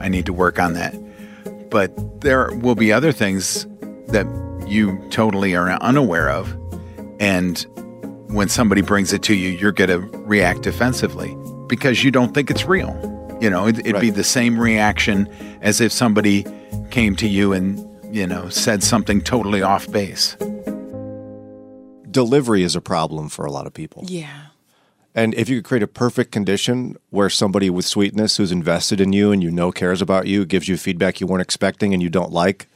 I 0.00 0.08
need 0.08 0.26
to 0.26 0.32
work 0.32 0.58
on 0.58 0.74
that." 0.74 0.94
But 1.70 2.20
there 2.20 2.50
will 2.56 2.74
be 2.74 2.92
other 2.92 3.12
things 3.12 3.66
that 4.08 4.26
you 4.66 5.00
totally 5.10 5.54
are 5.54 5.70
unaware 5.70 6.30
of, 6.30 6.56
and 7.20 7.64
when 8.28 8.48
somebody 8.48 8.80
brings 8.80 9.12
it 9.12 9.22
to 9.24 9.34
you, 9.34 9.50
you're 9.50 9.72
going 9.72 9.90
to 9.90 10.18
react 10.18 10.62
defensively 10.62 11.36
because 11.66 12.04
you 12.04 12.10
don't 12.10 12.32
think 12.32 12.50
it's 12.50 12.64
real. 12.64 12.90
You 13.40 13.50
know, 13.50 13.66
it, 13.66 13.78
it'd 13.80 14.00
be 14.00 14.10
the 14.10 14.24
same 14.24 14.58
reaction 14.58 15.28
as 15.62 15.80
if 15.80 15.92
somebody 15.92 16.44
came 16.90 17.16
to 17.16 17.26
you 17.26 17.52
and, 17.52 17.78
you 18.14 18.26
know, 18.26 18.48
said 18.48 18.82
something 18.82 19.20
totally 19.20 19.62
off 19.62 19.90
base. 19.90 20.36
Delivery 22.10 22.62
is 22.62 22.76
a 22.76 22.80
problem 22.80 23.28
for 23.28 23.44
a 23.44 23.50
lot 23.50 23.66
of 23.66 23.74
people. 23.74 24.04
Yeah. 24.06 24.49
And 25.20 25.34
if 25.34 25.50
you 25.50 25.58
could 25.58 25.68
create 25.68 25.82
a 25.82 25.86
perfect 25.86 26.32
condition 26.32 26.96
where 27.10 27.28
somebody 27.28 27.68
with 27.68 27.84
sweetness 27.84 28.38
who's 28.38 28.50
invested 28.50 29.02
in 29.02 29.12
you 29.12 29.32
and 29.32 29.42
you 29.42 29.50
know 29.50 29.70
cares 29.70 30.00
about 30.00 30.26
you, 30.26 30.46
gives 30.46 30.66
you 30.66 30.78
feedback 30.78 31.20
you 31.20 31.26
weren't 31.26 31.42
expecting 31.42 31.92
and 31.92 32.02
you 32.02 32.08
don't 32.08 32.32
like, 32.32 32.68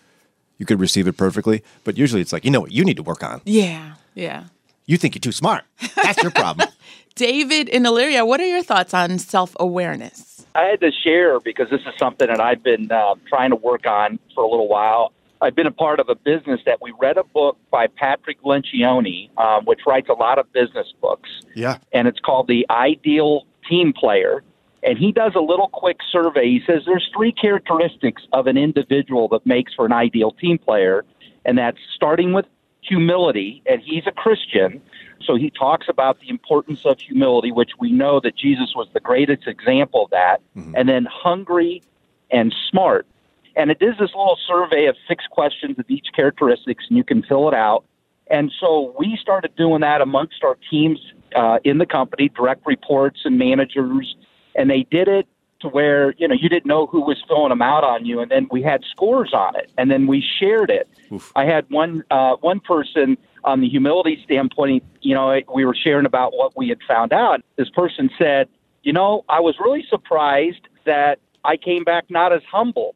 you 0.58 0.66
could 0.66 0.78
receive 0.78 1.08
it 1.08 1.16
perfectly. 1.16 1.64
But 1.84 1.96
usually 1.96 2.20
it's 2.20 2.34
like, 2.34 2.44
you 2.44 2.50
know 2.50 2.60
what 2.60 2.70
you 2.70 2.84
need 2.84 2.98
to 2.98 3.02
work 3.02 3.24
on. 3.24 3.40
Yeah. 3.46 3.94
Yeah. 4.12 4.44
You 4.84 4.98
think 4.98 5.14
you're 5.14 5.20
too 5.20 5.32
smart. 5.32 5.64
That's 5.96 6.22
your 6.22 6.32
problem. 6.32 6.68
David 7.14 7.70
and 7.70 7.86
Illyria, 7.86 8.26
what 8.26 8.42
are 8.42 8.46
your 8.46 8.62
thoughts 8.62 8.92
on 8.92 9.18
self 9.18 9.56
awareness? 9.58 10.44
I 10.54 10.64
had 10.64 10.80
to 10.80 10.92
share 10.92 11.40
because 11.40 11.70
this 11.70 11.80
is 11.80 11.94
something 11.98 12.28
that 12.28 12.42
I've 12.42 12.62
been 12.62 12.92
uh, 12.92 13.14
trying 13.26 13.50
to 13.50 13.56
work 13.56 13.86
on 13.86 14.18
for 14.34 14.44
a 14.44 14.50
little 14.50 14.68
while. 14.68 15.14
I've 15.44 15.54
been 15.54 15.66
a 15.66 15.72
part 15.72 16.00
of 16.00 16.08
a 16.08 16.14
business 16.14 16.60
that 16.64 16.80
we 16.80 16.94
read 16.98 17.18
a 17.18 17.24
book 17.24 17.58
by 17.70 17.86
Patrick 17.86 18.40
Lencioni, 18.42 19.28
um, 19.38 19.66
which 19.66 19.80
writes 19.86 20.08
a 20.08 20.14
lot 20.14 20.38
of 20.38 20.50
business 20.54 20.92
books, 21.02 21.28
yeah. 21.54 21.76
and 21.92 22.08
it's 22.08 22.18
called 22.18 22.48
The 22.48 22.64
Ideal 22.70 23.46
Team 23.68 23.92
Player. 23.92 24.42
And 24.82 24.96
he 24.96 25.12
does 25.12 25.32
a 25.34 25.40
little 25.40 25.68
quick 25.68 25.98
survey. 26.10 26.46
He 26.46 26.62
says 26.66 26.82
there's 26.86 27.10
three 27.14 27.30
characteristics 27.30 28.22
of 28.32 28.46
an 28.46 28.56
individual 28.56 29.28
that 29.28 29.44
makes 29.44 29.74
for 29.74 29.84
an 29.84 29.92
ideal 29.92 30.30
team 30.30 30.56
player, 30.56 31.04
and 31.44 31.58
that's 31.58 31.78
starting 31.94 32.32
with 32.32 32.46
humility, 32.80 33.62
and 33.66 33.82
he's 33.82 34.06
a 34.06 34.12
Christian. 34.12 34.80
So 35.26 35.36
he 35.36 35.50
talks 35.50 35.86
about 35.90 36.20
the 36.20 36.30
importance 36.30 36.86
of 36.86 37.00
humility, 37.00 37.52
which 37.52 37.72
we 37.78 37.92
know 37.92 38.18
that 38.20 38.34
Jesus 38.36 38.72
was 38.74 38.88
the 38.94 39.00
greatest 39.00 39.46
example 39.46 40.04
of 40.04 40.10
that, 40.10 40.40
and 40.74 40.88
then 40.88 41.06
hungry 41.10 41.82
and 42.30 42.54
smart. 42.70 43.06
And 43.56 43.70
it 43.70 43.78
is 43.80 43.94
this 43.98 44.10
little 44.10 44.38
survey 44.46 44.86
of 44.86 44.96
six 45.06 45.24
questions 45.30 45.78
of 45.78 45.84
each 45.88 46.08
characteristics, 46.14 46.84
and 46.88 46.96
you 46.96 47.04
can 47.04 47.22
fill 47.22 47.48
it 47.48 47.54
out. 47.54 47.84
And 48.28 48.50
so 48.58 48.94
we 48.98 49.18
started 49.20 49.54
doing 49.56 49.80
that 49.82 50.00
amongst 50.00 50.42
our 50.42 50.56
teams 50.70 50.98
uh, 51.36 51.58
in 51.64 51.78
the 51.78 51.86
company, 51.86 52.30
direct 52.30 52.66
reports 52.66 53.20
and 53.24 53.38
managers, 53.38 54.16
and 54.54 54.70
they 54.70 54.86
did 54.90 55.08
it 55.08 55.26
to 55.60 55.68
where 55.68 56.14
you 56.18 56.26
know 56.26 56.34
you 56.34 56.48
didn't 56.48 56.66
know 56.66 56.86
who 56.86 57.00
was 57.00 57.22
filling 57.28 57.50
them 57.50 57.62
out 57.62 57.84
on 57.84 58.04
you, 58.04 58.20
and 58.20 58.30
then 58.30 58.48
we 58.50 58.62
had 58.62 58.82
scores 58.90 59.32
on 59.32 59.56
it, 59.56 59.70
and 59.76 59.90
then 59.90 60.06
we 60.06 60.24
shared 60.38 60.70
it. 60.70 60.88
I 61.36 61.44
had 61.44 61.68
one 61.70 62.02
uh, 62.10 62.36
one 62.36 62.60
person 62.60 63.16
on 63.44 63.60
the 63.60 63.68
humility 63.68 64.20
standpoint. 64.24 64.84
You 65.00 65.14
know, 65.14 65.40
we 65.54 65.64
were 65.64 65.74
sharing 65.74 66.06
about 66.06 66.32
what 66.34 66.56
we 66.56 66.68
had 66.68 66.78
found 66.88 67.12
out. 67.12 67.42
This 67.56 67.70
person 67.70 68.10
said, 68.18 68.48
"You 68.82 68.92
know, 68.92 69.24
I 69.28 69.40
was 69.40 69.56
really 69.60 69.84
surprised 69.88 70.68
that 70.86 71.18
I 71.44 71.56
came 71.56 71.84
back 71.84 72.04
not 72.08 72.32
as 72.32 72.42
humble 72.50 72.94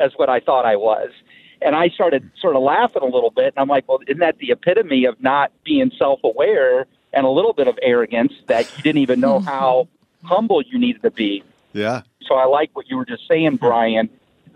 as 0.00 0.12
what 0.16 0.28
I 0.28 0.40
thought 0.40 0.64
I 0.64 0.76
was." 0.76 1.10
And 1.62 1.74
I 1.74 1.88
started 1.88 2.30
sort 2.38 2.54
of 2.54 2.62
laughing 2.62 3.02
a 3.02 3.06
little 3.06 3.30
bit, 3.30 3.46
and 3.46 3.58
I'm 3.58 3.68
like, 3.68 3.88
"Well, 3.88 4.00
isn't 4.06 4.20
that 4.20 4.38
the 4.38 4.50
epitome 4.50 5.04
of 5.04 5.20
not 5.22 5.52
being 5.64 5.90
self-aware 5.98 6.86
and 7.12 7.26
a 7.26 7.30
little 7.30 7.52
bit 7.52 7.66
of 7.66 7.78
arrogance 7.82 8.32
that 8.46 8.70
you 8.76 8.82
didn't 8.82 9.02
even 9.02 9.20
know 9.20 9.40
how 9.54 9.88
humble 10.24 10.62
you 10.62 10.78
needed 10.78 11.02
to 11.02 11.10
be?" 11.10 11.42
Yeah. 11.72 12.02
So 12.26 12.34
I 12.34 12.46
like 12.46 12.70
what 12.74 12.88
you 12.88 12.96
were 12.96 13.04
just 13.04 13.28
saying, 13.28 13.56
Brian, 13.56 14.08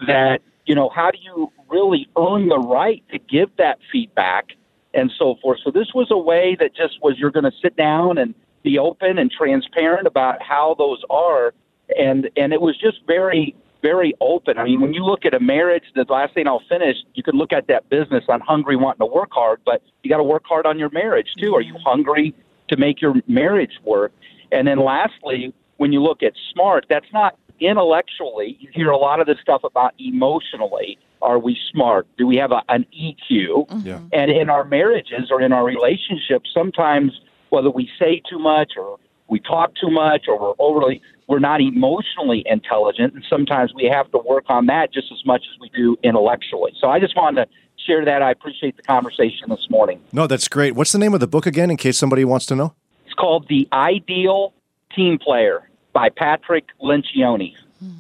that, 0.06 0.40
you 0.66 0.74
know, 0.74 0.88
how 0.88 1.10
do 1.10 1.18
you 1.20 1.52
really 1.68 2.08
earn 2.16 2.48
the 2.48 2.58
right 2.58 3.02
to 3.12 3.18
give 3.18 3.54
that 3.56 3.78
feedback 3.92 4.52
and 4.94 5.12
so 5.16 5.36
forth? 5.42 5.60
So 5.62 5.70
this 5.70 5.88
was 5.94 6.08
a 6.10 6.18
way 6.18 6.56
that 6.58 6.74
just 6.74 7.02
was 7.02 7.18
you're 7.18 7.30
going 7.30 7.44
to 7.44 7.52
sit 7.62 7.76
down 7.76 8.18
and 8.18 8.34
be 8.62 8.78
open 8.78 9.18
and 9.18 9.30
transparent 9.30 10.06
about 10.06 10.42
how 10.42 10.74
those 10.78 11.02
are, 11.08 11.54
and 11.98 12.30
and 12.36 12.52
it 12.52 12.60
was 12.60 12.76
just 12.76 12.98
very 13.06 13.54
very 13.82 14.14
open. 14.20 14.58
I 14.58 14.64
mean, 14.64 14.80
when 14.80 14.94
you 14.94 15.04
look 15.04 15.24
at 15.24 15.34
a 15.34 15.40
marriage, 15.40 15.84
the 15.94 16.04
last 16.08 16.34
thing 16.34 16.46
I'll 16.46 16.62
finish, 16.68 16.96
you 17.14 17.22
can 17.22 17.36
look 17.36 17.52
at 17.52 17.66
that 17.68 17.88
business 17.88 18.24
on 18.28 18.40
hungry, 18.40 18.76
wanting 18.76 19.06
to 19.06 19.12
work 19.12 19.30
hard, 19.32 19.60
but 19.64 19.82
you 20.02 20.10
got 20.10 20.18
to 20.18 20.24
work 20.24 20.44
hard 20.46 20.66
on 20.66 20.78
your 20.78 20.90
marriage 20.90 21.28
too. 21.38 21.54
Are 21.54 21.60
you 21.60 21.74
mm-hmm. 21.74 21.88
hungry 21.88 22.34
to 22.68 22.76
make 22.76 23.00
your 23.00 23.14
marriage 23.26 23.72
work? 23.84 24.12
And 24.52 24.66
then 24.66 24.78
lastly, 24.78 25.54
when 25.76 25.92
you 25.92 26.02
look 26.02 26.22
at 26.22 26.32
smart, 26.52 26.86
that's 26.88 27.12
not 27.12 27.38
intellectually. 27.60 28.56
You 28.60 28.70
hear 28.72 28.90
a 28.90 28.96
lot 28.96 29.20
of 29.20 29.26
this 29.26 29.38
stuff 29.40 29.62
about 29.64 29.94
emotionally. 29.98 30.98
Are 31.22 31.38
we 31.38 31.56
smart? 31.70 32.06
Do 32.16 32.26
we 32.26 32.36
have 32.36 32.50
a, 32.50 32.62
an 32.68 32.86
EQ? 32.98 33.68
Mm-hmm. 33.68 33.86
Yeah. 33.86 34.00
And 34.12 34.30
in 34.30 34.48
our 34.48 34.64
marriages 34.64 35.30
or 35.30 35.42
in 35.42 35.52
our 35.52 35.64
relationships, 35.64 36.50
sometimes 36.52 37.12
whether 37.50 37.70
we 37.70 37.90
say 37.98 38.22
too 38.28 38.38
much 38.38 38.72
or 38.76 38.98
we 39.30 39.40
talk 39.40 39.72
too 39.80 39.90
much 39.90 40.26
or 40.28 40.38
we're 40.38 40.54
overly 40.58 41.00
we're 41.28 41.38
not 41.38 41.60
emotionally 41.60 42.42
intelligent 42.46 43.14
and 43.14 43.24
sometimes 43.30 43.72
we 43.74 43.84
have 43.84 44.10
to 44.10 44.18
work 44.18 44.44
on 44.48 44.66
that 44.66 44.92
just 44.92 45.10
as 45.12 45.24
much 45.24 45.42
as 45.52 45.58
we 45.60 45.68
do 45.70 45.96
intellectually 46.02 46.72
so 46.80 46.88
i 46.90 46.98
just 46.98 47.16
wanted 47.16 47.44
to 47.44 47.50
share 47.86 48.04
that 48.04 48.20
i 48.22 48.30
appreciate 48.30 48.76
the 48.76 48.82
conversation 48.82 49.48
this 49.48 49.66
morning 49.70 50.00
No, 50.12 50.26
that's 50.26 50.48
great. 50.48 50.74
What's 50.74 50.92
the 50.92 50.98
name 50.98 51.14
of 51.14 51.20
the 51.20 51.26
book 51.26 51.46
again, 51.46 51.70
in 51.70 51.76
case 51.76 51.96
somebody 51.96 52.24
wants 52.24 52.46
to 52.46 52.56
know? 52.56 52.74
it's 53.06 53.14
called 53.14 53.46
the 53.48 53.66
ideal 53.72 54.52
team 54.94 55.18
player 55.18 55.70
by 55.92 56.08
patrick 56.10 56.66
lencioni 56.82 57.54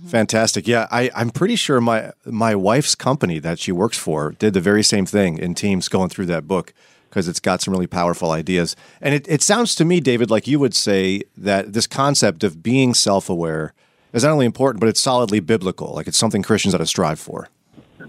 Fantastic. 0.08 0.68
Yeah, 0.68 0.86
I, 0.90 1.10
I'm 1.16 1.30
pretty 1.30 1.56
sure 1.56 1.80
my 1.80 2.12
my 2.26 2.54
wife's 2.54 2.94
company 2.94 3.38
that 3.38 3.58
she 3.58 3.72
works 3.72 3.96
for 3.96 4.32
did 4.32 4.52
the 4.52 4.60
very 4.60 4.82
same 4.82 5.06
thing 5.06 5.38
in 5.38 5.54
teams 5.54 5.88
going 5.88 6.10
through 6.10 6.26
that 6.26 6.46
book 6.46 6.74
because 7.10 7.28
it's 7.28 7.40
got 7.40 7.60
some 7.60 7.72
really 7.72 7.86
powerful 7.86 8.30
ideas. 8.30 8.76
And 9.00 9.14
it, 9.14 9.28
it 9.28 9.42
sounds 9.42 9.74
to 9.74 9.84
me, 9.84 10.00
David, 10.00 10.30
like 10.30 10.46
you 10.46 10.58
would 10.58 10.74
say 10.74 11.22
that 11.36 11.72
this 11.72 11.86
concept 11.86 12.44
of 12.44 12.62
being 12.62 12.94
self 12.94 13.28
aware 13.28 13.74
is 14.12 14.24
not 14.24 14.32
only 14.32 14.46
important, 14.46 14.80
but 14.80 14.88
it's 14.88 15.00
solidly 15.00 15.40
biblical. 15.40 15.92
Like 15.92 16.06
it's 16.06 16.18
something 16.18 16.42
Christians 16.42 16.74
ought 16.74 16.78
to 16.78 16.86
strive 16.86 17.20
for. 17.20 17.48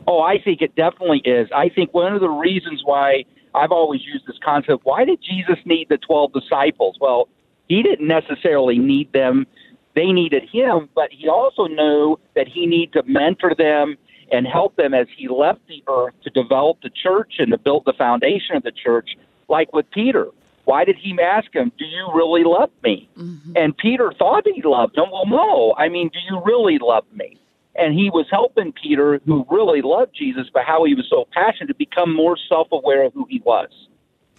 Oh, 0.08 0.22
I 0.22 0.40
think 0.42 0.62
it 0.62 0.76
definitely 0.76 1.22
is. 1.26 1.50
I 1.54 1.70
think 1.70 1.94
one 1.94 2.14
of 2.14 2.22
the 2.22 2.30
reasons 2.30 2.82
why 2.86 3.26
I've 3.54 3.72
always 3.72 4.02
used 4.06 4.26
this 4.26 4.38
concept 4.44 4.86
why 4.86 5.04
did 5.04 5.20
Jesus 5.22 5.58
need 5.66 5.90
the 5.90 5.98
12 5.98 6.32
disciples? 6.34 6.98
Well, 7.02 7.28
he 7.68 7.84
didn't 7.84 8.08
necessarily 8.08 8.78
need 8.78 9.12
them, 9.14 9.48
they 9.96 10.12
needed 10.12 10.44
him, 10.50 10.90
but 10.96 11.10
he 11.12 11.28
also 11.28 11.68
knew 11.68 12.18
that 12.36 12.48
he 12.48 12.66
needed 12.66 12.94
to 12.94 13.04
mentor 13.04 13.54
them 13.56 13.98
and 14.32 14.48
help 14.48 14.76
them 14.76 14.94
as 14.94 15.08
he 15.16 15.28
left 15.28 15.60
the 15.68 15.84
earth 15.90 16.14
to 16.24 16.30
develop 16.30 16.78
the 16.82 16.90
church 16.90 17.34
and 17.40 17.52
to 17.52 17.58
build 17.58 17.84
the 17.86 17.94
foundation 17.94 18.56
of 18.56 18.64
the 18.64 18.72
church, 18.72 19.18
like 19.50 19.74
with 19.74 19.90
Peter. 19.92 20.28
Why 20.66 20.86
did 20.86 20.96
he 20.96 21.18
ask 21.22 21.54
him, 21.54 21.72
Do 21.78 21.86
you 21.86 22.10
really 22.14 22.44
love 22.44 22.70
me? 22.84 23.10
Mm-hmm. 23.18 23.54
And 23.56 23.76
Peter 23.78 24.14
thought 24.18 24.46
he 24.46 24.62
loved 24.62 24.98
him. 24.98 25.06
Well, 25.12 25.26
no. 25.26 25.74
I 25.78 25.90
mean, 25.90 26.10
do 26.10 26.20
you 26.30 26.42
really 26.46 26.78
love 26.80 27.06
me? 27.14 27.38
and 27.76 27.94
he 27.94 28.10
was 28.10 28.26
helping 28.30 28.74
Peter, 28.74 29.20
who 29.26 29.46
really 29.50 29.82
loved 29.82 30.14
Jesus, 30.16 30.48
but 30.54 30.64
how 30.66 30.84
he 30.84 30.94
was 30.94 31.08
so 31.10 31.28
passionate 31.32 31.68
to 31.68 31.76
become 31.76 32.14
more 32.14 32.38
self-aware 32.50 33.06
of 33.06 33.14
who 33.14 33.26
he 33.30 33.42
was. 33.46 33.70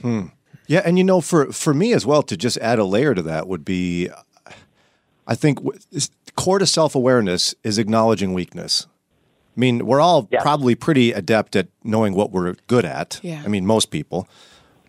Hmm. 0.00 0.26
Yeah, 0.66 0.83
and 0.85 0.96
you 0.96 1.05
know, 1.05 1.20
for 1.20 1.52
for 1.52 1.74
me 1.74 1.92
as 1.92 2.07
well, 2.07 2.22
to 2.22 2.37
just 2.37 2.57
add 2.59 2.78
a 2.78 2.85
layer 2.85 3.14
to 3.14 3.22
that 3.22 3.48
would 3.48 3.64
be, 3.64 4.09
I 5.26 5.35
think, 5.35 5.59
core 6.37 6.59
to 6.59 6.66
self 6.66 6.94
awareness 6.94 7.55
is 7.64 7.78
acknowledging 7.78 8.33
weakness. 8.33 8.87
I 9.56 9.60
mean, 9.60 9.86
we're 9.86 10.00
all 10.00 10.28
Yeah. 10.30 10.42
probably 10.42 10.74
pretty 10.74 11.12
adept 11.12 11.56
at 11.56 11.68
knowing 11.84 12.14
what 12.14 12.30
we're 12.32 12.54
good 12.66 12.84
at. 12.84 13.20
Yeah. 13.22 13.42
I 13.44 13.48
mean, 13.48 13.66
most 13.66 13.90
people, 13.90 14.26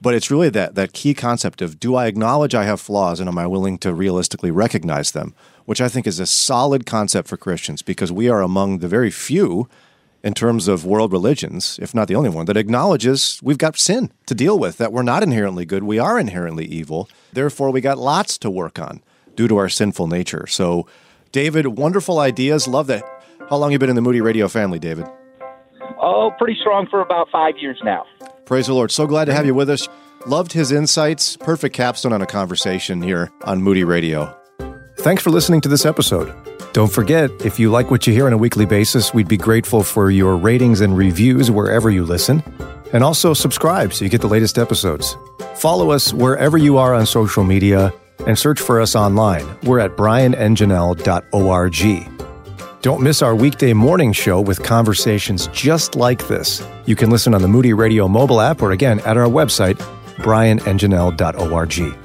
but 0.02 0.14
it's 0.14 0.30
really 0.32 0.50
that 0.50 0.76
that 0.76 0.94
key 0.94 1.14
concept 1.14 1.62
of 1.62 1.80
do 1.80 1.96
I 1.96 2.08
acknowledge 2.08 2.56
I 2.56 2.64
have 2.66 2.80
flaws 2.82 3.20
and 3.20 3.28
am 3.30 3.38
I 3.38 3.48
willing 3.48 3.78
to 3.80 3.94
realistically 3.94 4.52
recognize 4.52 5.12
them, 5.12 5.34
which 5.66 5.82
I 5.82 5.90
think 5.90 6.08
is 6.08 6.20
a 6.20 6.26
solid 6.26 6.86
concept 6.86 7.28
for 7.28 7.38
Christians 7.38 7.82
because 7.82 8.12
we 8.12 8.30
are 8.30 8.42
among 8.42 8.80
the 8.80 8.88
very 8.88 9.12
few 9.12 9.68
in 10.24 10.34
terms 10.34 10.70
of 10.70 10.86
world 10.86 11.12
religions, 11.12 11.78
if 11.82 11.94
not 11.94 12.08
the 12.08 12.16
only 12.16 12.30
one, 12.30 12.46
that 12.46 12.56
acknowledges 12.56 13.42
we've 13.44 13.58
got 13.58 13.78
sin 13.78 14.10
to 14.26 14.34
deal 14.34 14.58
with, 14.58 14.78
that 14.78 14.94
we're 14.94 15.04
not 15.04 15.22
inherently 15.24 15.66
good, 15.66 15.84
we 15.84 16.00
are 16.00 16.18
inherently 16.18 16.64
evil. 16.66 17.10
Therefore, 17.34 17.72
we 17.72 17.82
got 17.82 17.98
lots 17.98 18.38
to 18.38 18.50
work 18.50 18.80
on 18.80 19.02
due 19.36 19.50
to 19.50 19.58
our 19.58 19.68
sinful 19.68 20.08
nature. 20.08 20.48
So, 20.48 20.88
David, 21.34 21.66
wonderful 21.78 22.20
ideas. 22.20 22.70
Love 22.70 22.88
that. 22.88 23.04
How 23.54 23.58
long 23.58 23.72
you 23.72 23.78
been 23.78 23.92
in 23.92 23.96
the 23.96 24.02
Moody 24.02 24.20
Radio 24.20 24.48
family, 24.48 24.80
David? 24.80 25.06
Oh, 26.02 26.32
pretty 26.40 26.58
strong 26.60 26.88
for 26.90 27.02
about 27.02 27.28
five 27.32 27.54
years 27.60 27.80
now. 27.84 28.04
Praise 28.46 28.66
the 28.66 28.74
Lord. 28.74 28.90
So 28.90 29.06
glad 29.06 29.26
to 29.26 29.34
have 29.36 29.46
you 29.46 29.54
with 29.54 29.70
us. 29.70 29.88
Loved 30.26 30.54
his 30.54 30.72
insights. 30.72 31.38
Perfect 31.38 31.76
capstone 31.76 32.14
on 32.14 32.24
a 32.24 32.26
conversation 32.26 33.00
here 33.00 33.32
on 33.44 33.62
Moody 33.62 33.84
Radio. 33.84 34.36
Thanks 34.98 35.22
for 35.22 35.30
listening 35.30 35.62
to 35.62 35.70
this 35.70 35.86
episode. 35.86 36.34
Don't 36.74 36.92
forget, 36.92 37.30
if 37.46 37.60
you 37.60 37.70
like 37.70 37.92
what 37.92 38.08
you 38.08 38.14
hear 38.14 38.26
on 38.26 38.34
a 38.34 38.40
weekly 38.40 38.66
basis, 38.66 39.14
we'd 39.14 39.28
be 39.28 39.38
grateful 39.38 39.84
for 39.84 40.10
your 40.10 40.36
ratings 40.36 40.82
and 40.82 40.98
reviews 40.98 41.52
wherever 41.52 41.92
you 41.92 42.06
listen. 42.06 42.42
And 42.92 43.04
also 43.04 43.36
subscribe 43.36 43.94
so 43.94 44.04
you 44.04 44.10
get 44.10 44.22
the 44.22 44.28
latest 44.28 44.58
episodes. 44.58 45.16
Follow 45.54 45.92
us 45.92 46.12
wherever 46.12 46.58
you 46.58 46.80
are 46.80 46.96
on 46.96 47.06
social 47.06 47.44
media 47.44 47.94
and 48.26 48.36
search 48.36 48.60
for 48.60 48.82
us 48.82 48.96
online. 48.96 49.46
We're 49.62 49.78
at 49.78 49.96
brianandjanelle.org. 49.96 52.13
Don't 52.84 53.02
miss 53.02 53.22
our 53.22 53.34
weekday 53.34 53.72
morning 53.72 54.12
show 54.12 54.42
with 54.42 54.62
conversations 54.62 55.48
just 55.54 55.96
like 55.96 56.28
this. 56.28 56.62
You 56.86 56.98
can 56.98 57.10
listen 57.10 57.34
on 57.34 57.42
the 57.42 57.48
Moody 57.48 57.72
Radio 57.72 58.10
mobile 58.10 58.42
app 58.42 58.62
or 58.62 58.72
again 58.74 59.00
at 59.06 59.16
our 59.16 59.30
website, 59.30 59.78
brianandjanelle.org. 60.18 61.98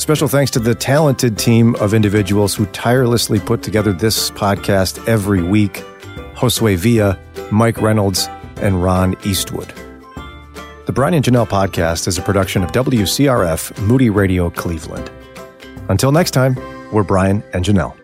Special 0.00 0.26
thanks 0.26 0.50
to 0.52 0.58
the 0.58 0.74
talented 0.74 1.36
team 1.36 1.74
of 1.74 1.92
individuals 1.92 2.54
who 2.54 2.64
tirelessly 2.64 3.38
put 3.38 3.62
together 3.62 3.92
this 3.92 4.30
podcast 4.30 5.06
every 5.06 5.42
week 5.42 5.84
Josue 6.34 6.78
Villa, 6.78 7.18
Mike 7.52 7.82
Reynolds, 7.82 8.26
and 8.56 8.82
Ron 8.82 9.14
Eastwood. 9.26 9.70
The 10.86 10.92
Brian 10.94 11.12
and 11.12 11.22
Janelle 11.22 11.46
podcast 11.46 12.08
is 12.08 12.16
a 12.16 12.22
production 12.22 12.64
of 12.64 12.72
WCRF 12.72 13.78
Moody 13.86 14.08
Radio 14.08 14.48
Cleveland. 14.48 15.10
Until 15.90 16.10
next 16.10 16.30
time, 16.30 16.56
we're 16.90 17.04
Brian 17.04 17.44
and 17.52 17.62
Janelle. 17.62 17.99